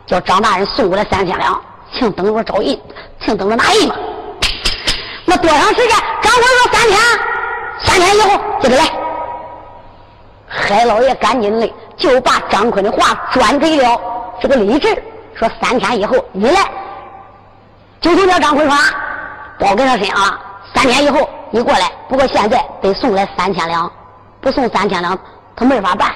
[0.06, 1.60] 叫张大人送过来三千两，
[1.92, 2.80] 请等着找印，
[3.20, 3.96] 请等着拿印吧。
[5.38, 5.96] 多长时间？
[6.22, 6.98] 张奎说三天，
[7.80, 8.84] 三天以后就得来。
[10.48, 11.72] 海老爷赶紧的。
[11.96, 13.98] 就把张坤的话转给了
[14.38, 15.02] 这个李治，
[15.34, 16.60] 说三天以后你来。
[18.02, 18.76] 就听了张坤说，
[19.58, 20.38] 包给他身上。
[20.74, 23.90] 三天以后你过来，不过现在得送来三千两，
[24.42, 25.18] 不送三千两
[25.56, 26.12] 他没法办。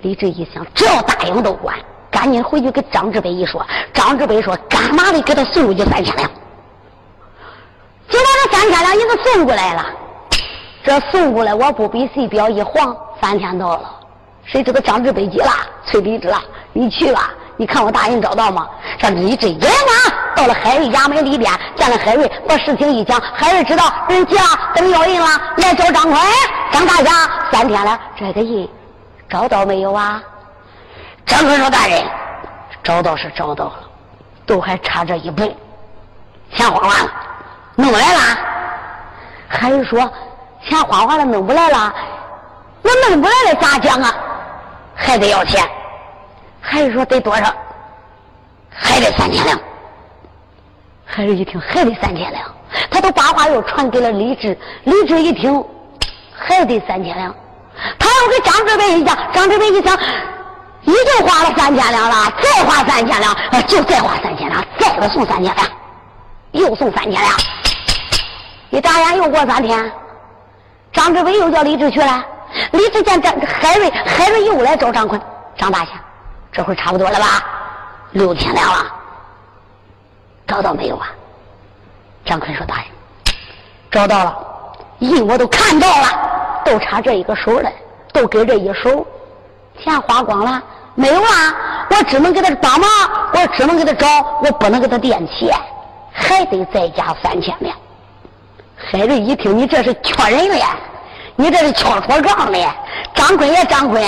[0.00, 1.76] 李治一想，只要答应都管，
[2.10, 3.64] 赶紧回去给张志北一说。
[3.94, 6.28] 张志北说，干嘛的给他送过去三千两？
[8.08, 9.86] 就把这三千两银子送过来了。
[10.84, 13.90] 这送过来，我不比谁表一晃，三天到了。
[14.44, 15.50] 谁知道张志北急了，
[15.84, 16.40] 催李治了，
[16.72, 18.68] 你去吧，你看我大人找到吗？
[18.98, 24.42] 这李治一马到了海瑞衙门里边，见了海瑞，把事情一讲，海瑞知道人急了，
[24.74, 25.26] 等要人了，
[25.56, 26.20] 来找张坤，
[26.70, 28.68] 张大侠，三天了，这个印
[29.28, 30.22] 找到没有啊？
[31.26, 32.04] 张坤说：“大人，
[32.84, 33.74] 找到是找到了，
[34.46, 35.52] 都还差这一步，
[36.54, 37.10] 钱花完了，
[37.76, 38.38] 弄来了。”
[39.48, 40.12] 还是说
[40.68, 41.94] ：“钱花完了，弄不来了，
[42.82, 44.12] 那弄不来了咋讲啊？”
[44.98, 45.64] 还得要钱，
[46.60, 47.54] 还是说得多少？
[48.70, 49.58] 还得三千两。
[51.04, 52.44] 海瑞一听还得三千两，
[52.90, 54.58] 他都把话又传给了李治。
[54.84, 55.64] 李治一听
[56.34, 57.34] 还得三千两，
[57.98, 59.16] 他又给张志伟一讲。
[59.32, 59.96] 张志伟一想，
[60.82, 63.34] 已经花了三千两了，再花三千两，
[63.66, 65.66] 就再花三千两，再给送三千两，
[66.52, 67.32] 又送三千两。
[68.76, 69.90] 一眨眼又过三天，
[70.92, 72.22] 张志伟又叫李志去了。
[72.72, 75.18] 李志见张海瑞，海瑞又来找张坤，
[75.56, 75.92] 张大侠，
[76.52, 77.42] 这会儿差不多了吧？
[78.10, 78.84] 六千两了，
[80.46, 81.08] 找到没有啊？
[82.26, 82.84] 张坤说：“大人，
[83.90, 84.36] 找到了，
[84.98, 86.08] 印我都看到了，
[86.62, 87.72] 都差这一个手了，
[88.12, 89.06] 都给这一手，
[89.82, 90.62] 钱花光了，
[90.94, 91.88] 没有啊？
[91.88, 92.90] 我只能给他帮忙，
[93.32, 94.06] 我只能给他找，
[94.42, 95.58] 我不能给他垫钱，
[96.12, 97.74] 还得再加三千两。”
[98.76, 100.76] 海瑞一听，你这是缺人了呀？
[101.38, 102.58] 你这是敲错杠的，
[103.14, 104.02] 张坤也张坤，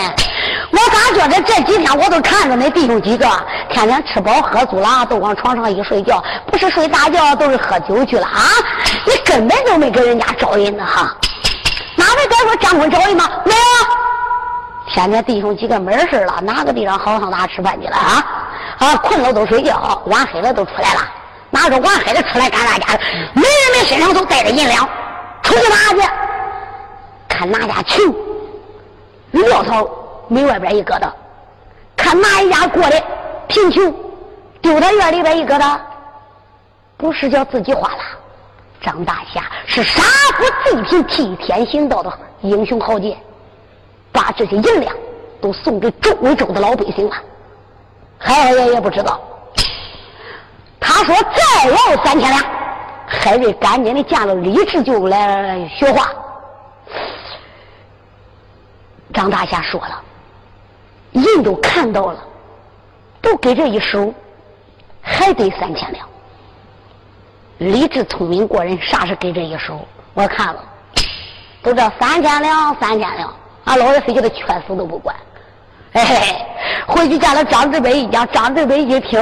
[0.70, 3.26] 我咋觉得这几天我都看着那弟兄几个，
[3.70, 8.40] 天天吃饱喝足了，都往床上一睡觉，不是睡大觉，都是喝酒去了啊！
[9.06, 11.14] 你根本就没给人家找人呢哈，
[11.96, 13.28] 哪位敢说张坤找人吗？
[13.44, 18.24] 没有，天天弟兄几个没事了，哪个地方好上哪吃饭去了啊？
[18.78, 21.00] 啊，困了都睡觉，晚黑了都出来了，
[21.50, 23.00] 拿着碗黑了出来干大家？
[23.34, 24.88] 每人的身上都带着银两，
[25.42, 26.08] 出去哪去？
[27.28, 28.14] 看哪家穷，
[29.30, 29.88] 撂草
[30.28, 31.08] 门外边一疙瘩；
[31.96, 33.02] 看哪一家过的
[33.46, 33.94] 贫穷，
[34.60, 35.78] 丢到院里边一疙瘩。
[36.96, 37.98] 不是叫自己花了，
[38.82, 40.02] 张大侠是杀
[40.36, 43.16] 富济贫、替天行道的英雄豪杰，
[44.10, 44.92] 把这些银两
[45.40, 47.16] 都送给周围州的老百姓了。
[48.18, 49.20] 海瑞也不知道，
[50.88, 52.42] 他说再要三千两，
[53.06, 56.10] 海瑞赶紧的见了李治就来学话。
[59.12, 60.02] 张大侠说了，
[61.12, 62.18] 人都看到了，
[63.20, 64.12] 都给这一手，
[65.02, 66.08] 还得三千两。
[67.58, 69.86] 李治聪明过人，啥是给这一手？
[70.14, 70.64] 我看了，
[71.62, 73.30] 都这三千两，三千两，
[73.64, 75.14] 俺老爷非叫他缺死都不管。
[75.92, 76.46] 哎，
[76.86, 79.20] 回去见了张志北一讲，张志北一听，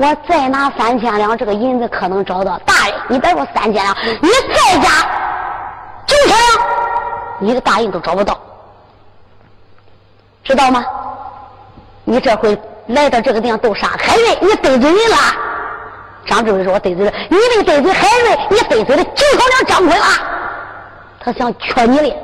[0.00, 2.58] 我再拿三千两，这个银子可能找到。
[2.60, 4.88] 大人，你别说三千两，你再加
[6.06, 6.38] 九千两，
[7.38, 8.40] 你的大印都找不到，
[10.42, 10.82] 知道吗？
[12.04, 15.16] 你这回来到这个地方都杀海瑞，你得罪人了。
[16.24, 20.06] 张志伟说：“我得罪了，你没得罪海瑞，你得罪了九头两张坤了。
[21.20, 22.16] 他想缺你的，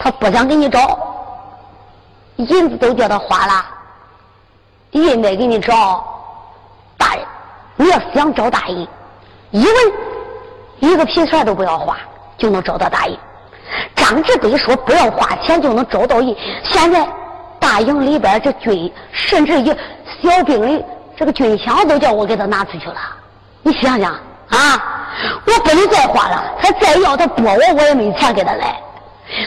[0.00, 0.98] 他不想给你找。”
[2.36, 3.64] 银子都叫他花了，
[4.90, 6.11] 也没给你找。
[7.76, 8.86] 你要想找大印，
[9.50, 9.74] 一文
[10.80, 11.96] 一个皮钱都不要花，
[12.36, 13.18] 就能找到大印。
[13.96, 16.36] 张志北说不要花钱就能找到印。
[16.64, 17.08] 现在
[17.58, 19.66] 大营里边这军，甚至于
[20.22, 20.84] 小兵的
[21.16, 22.96] 这个军饷都叫我给他拿出去了。
[23.62, 24.12] 你想想
[24.50, 24.84] 啊，
[25.46, 28.78] 我不能再花了，他再要他拨我，我也没钱给他来。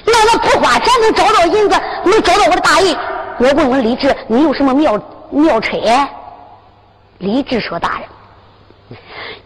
[0.04, 2.98] 那我不花钱能找到银子，能找到我的大印。
[3.38, 5.00] 我问问李志，你有什么妙
[5.30, 5.78] 妙策？
[7.20, 8.08] 李志说：“大人，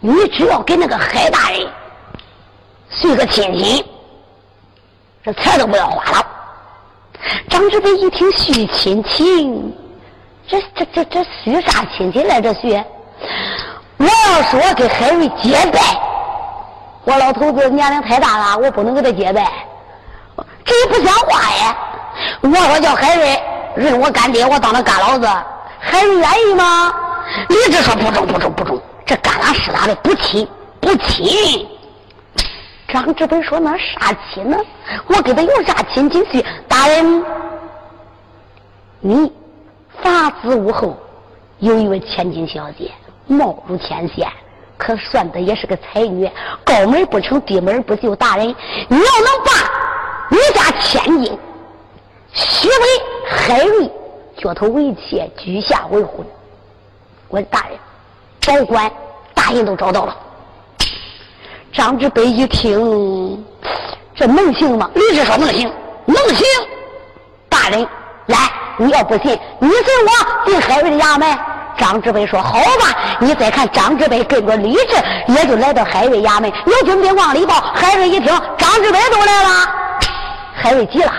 [0.00, 1.68] 你只要给那个海大人
[2.88, 3.84] 随个亲戚，
[5.22, 6.26] 这钱都不要花了。”
[7.48, 9.74] 张志飞一听续亲戚，
[10.48, 12.52] 这这这这续啥亲戚来着？
[12.54, 12.82] 续？
[13.98, 15.78] 我要说给海瑞结拜，
[17.04, 19.52] 我老头子年龄太大了，我不能给他结拜。
[20.64, 21.76] 这也不像话呀！
[22.40, 23.42] 我说叫海瑞
[23.76, 25.26] 认我干爹，我当了干老子，
[25.78, 26.90] 海瑞愿意吗？
[27.50, 28.79] 李治说不中不中不中，
[29.10, 30.46] 这干拉是他的，不亲
[30.78, 31.66] 不亲。
[32.86, 34.56] 张志本说那啥亲呢？
[35.08, 36.46] 我跟他有啥亲亲戚？
[36.68, 37.24] 大人，
[39.00, 39.32] 你
[40.00, 40.96] 法子屋后
[41.58, 42.92] 有一位千金小姐，
[43.26, 44.28] 貌如天仙，
[44.78, 46.30] 可算得也是个才女，
[46.62, 48.14] 高门不成低门不就。
[48.14, 48.46] 大人，
[48.86, 49.50] 你要能把。
[50.30, 51.36] 你家千金
[52.32, 52.74] 许为
[53.28, 53.90] 海瑞，
[54.36, 56.24] 叫他为妾，居下为婚。
[57.26, 57.76] 我大人，
[58.50, 58.90] 保管
[59.32, 60.16] 大人都找到了。
[61.72, 63.44] 张志北一听，
[64.12, 64.90] 这能行吗？
[64.92, 65.72] 李治说能行，
[66.04, 66.44] 能行。
[67.48, 67.86] 大人，
[68.26, 68.38] 来，
[68.76, 71.38] 你要不信，你随我进海瑞的衙门。
[71.78, 74.96] 张志北说：“好吧。”你再看张志北跟着李志，
[75.28, 76.52] 也就来到海瑞衙门。
[76.66, 78.26] 有军兵往里报，海瑞一听，
[78.58, 79.48] 张志北都来了。
[80.56, 81.12] 海瑞急了，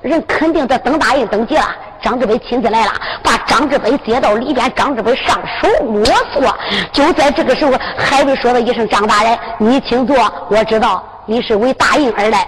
[0.00, 1.64] 人肯定在等大人等急了。
[2.02, 2.92] 张志北亲自来了，
[3.22, 4.72] 把张志北接到里边。
[4.74, 6.56] 张志北上手摸索，
[6.92, 10.16] 就在这个时候，海瑞说了一声：“张大人，你请坐。
[10.48, 12.46] 我知道你是为大印而来。”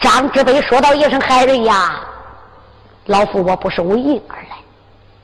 [0.00, 2.00] 张志北说道一声：“海瑞呀，
[3.06, 4.56] 老夫我不是为印而来，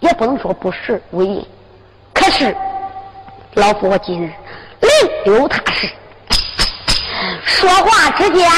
[0.00, 1.46] 也不能说不是为印。
[2.12, 2.54] 可是
[3.54, 4.30] 老夫我今日
[4.80, 5.90] 另有他事。”
[7.44, 8.50] 说话之间，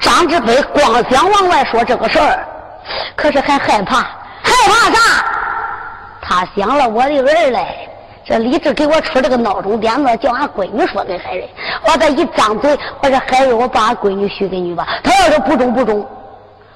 [0.00, 2.46] 张志飞光想往外说这个事儿，
[3.16, 4.06] 可是还害怕，
[4.60, 5.24] 害怕啥？
[6.22, 7.88] 他想了我的儿嘞。
[8.24, 11.50] 这李治给我出这个闹钟点子，叫俺闺女说给海瑞。
[11.84, 14.86] 我这一张嘴，我说海瑞，我把俺闺女许给你吧。
[15.02, 15.98] 他要是不中不中，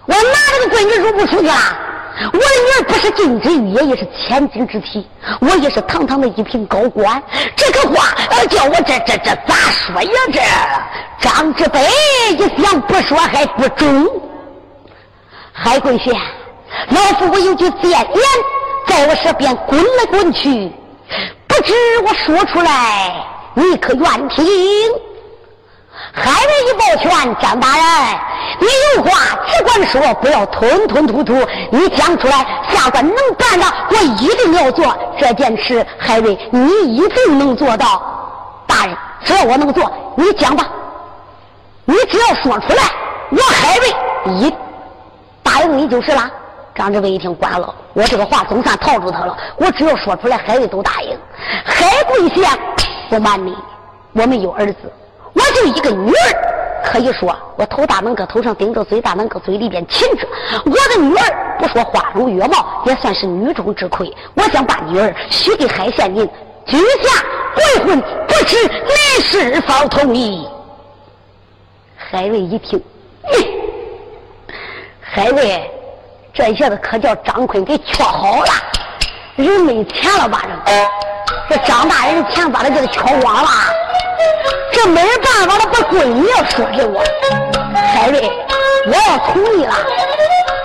[0.07, 0.21] 我拿
[0.59, 1.55] 这个闺女入不出去了。
[2.33, 5.09] 我的女儿不是金枝玉叶，也是千金之体，
[5.41, 7.23] 我也是堂堂的一品高官。
[7.55, 8.15] 这个话
[8.47, 10.11] 叫我这这这咋说呀？
[10.33, 11.81] 这张志北
[12.37, 14.09] 一想不说还不中。
[15.53, 16.15] 海贵贤，
[16.91, 18.07] 老夫我有句谏言，
[18.87, 20.73] 在我身边滚来滚去，
[21.47, 21.73] 不知
[22.07, 23.15] 我说出来，
[23.55, 24.45] 你可愿听？
[26.13, 27.85] 海瑞一抱拳，张大人，
[28.61, 28.67] 你
[28.97, 31.35] 有话只管说，不要吞吞吐吐。
[31.71, 35.85] 你讲出来，下官能办的，我一定要做这件事。
[35.99, 38.03] 海瑞，你一定能做到。
[38.67, 40.69] 大人，只要我能做，你讲吧。
[41.85, 42.83] 你只要说出来，
[43.31, 43.89] 我海瑞
[44.35, 44.55] 一
[45.43, 46.31] 答应你就是了。
[46.75, 49.37] 张志伟一听，管了，我这个话总算套住他了。
[49.57, 51.17] 我只要说出来，海瑞都答应。
[51.65, 52.51] 海贵县，
[53.09, 53.55] 不瞒你，
[54.13, 54.93] 我们有儿子。
[55.33, 60.27] 我就一个女儿，可以说我头大能搁头上顶着，嘴大能搁嘴里边亲着。
[60.65, 64.13] 我的女儿不说花容月貌，也算是女中之魁。
[64.35, 66.29] 我想把女儿许给海县令，
[66.67, 67.25] 居下
[67.57, 70.47] 为婚，不知你是否同意？
[71.97, 72.83] 海瑞一听，
[75.01, 75.71] 海瑞
[76.35, 78.53] 这一下子可叫张坤给劝好了。
[79.37, 80.43] 人没钱了吧？
[81.49, 83.49] 这这张大人的钱把他给他敲光了。
[84.73, 87.01] 这没办法了，把闺女要说给我，
[87.73, 88.29] 海瑞，
[88.89, 89.75] 我要同意了。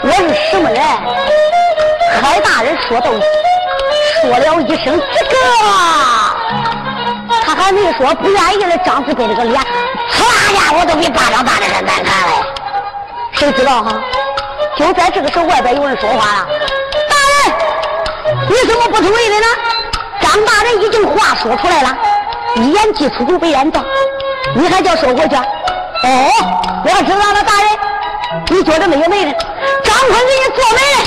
[0.01, 0.82] 我是什么人？
[2.20, 3.11] 海大人说道，
[4.22, 5.36] 说了一声这个，
[7.45, 9.61] 他还没说不愿意了，张志飞这个脸，
[10.09, 10.24] 唰。
[10.51, 12.43] 家伙都比巴掌大的还难看了。
[13.34, 14.01] 谁知道哈？
[14.80, 16.47] 就在这个时候，外边有人说话了
[17.09, 19.45] ：“大人，你怎么不同意的呢？”
[20.21, 21.97] 张大人已经话说出来了，
[22.55, 23.84] 一言既出，馀被言照，
[24.55, 25.36] 你还叫收回去？
[25.36, 25.41] 哦，
[26.86, 27.69] 我知道了，大人，
[28.47, 29.36] 你觉得没有媒人？
[29.84, 30.97] 张坤给你做媒人。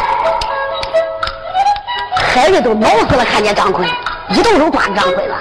[2.34, 3.88] 海瑞都恼死了，看见张坤，
[4.28, 5.36] 一动手抓张坤了。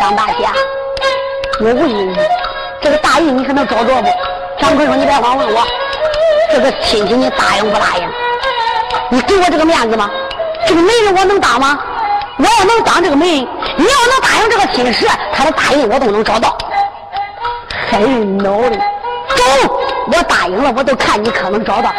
[0.00, 0.54] 张大侠，
[1.60, 2.16] 我问你，
[2.80, 4.08] 这个大印你可能找着不？
[4.58, 5.66] 张坤说：“你别慌问我，
[6.52, 8.08] 这个亲戚你答应不答应？
[9.10, 10.10] 你给我这个面子吗？
[10.66, 11.78] 这个媒人我能当吗？
[12.38, 16.56] 我要能当这个媒人，你要能答应这个亲事，他的大印我都能找到。”
[17.88, 19.80] 海瑞恼的，走，
[20.12, 21.92] 我答应了，我都看你可能找到。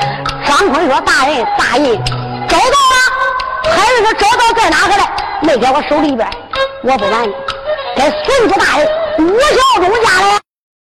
[0.45, 2.03] 张坤说：“大人，大印
[2.47, 5.03] 找到了。”海瑞说：“找到在哪个嘞？
[5.41, 6.27] 没在我手里边，
[6.83, 7.33] 我不满意。”
[7.95, 8.87] 在孙子大人
[9.19, 10.46] 吴小忠家嘞。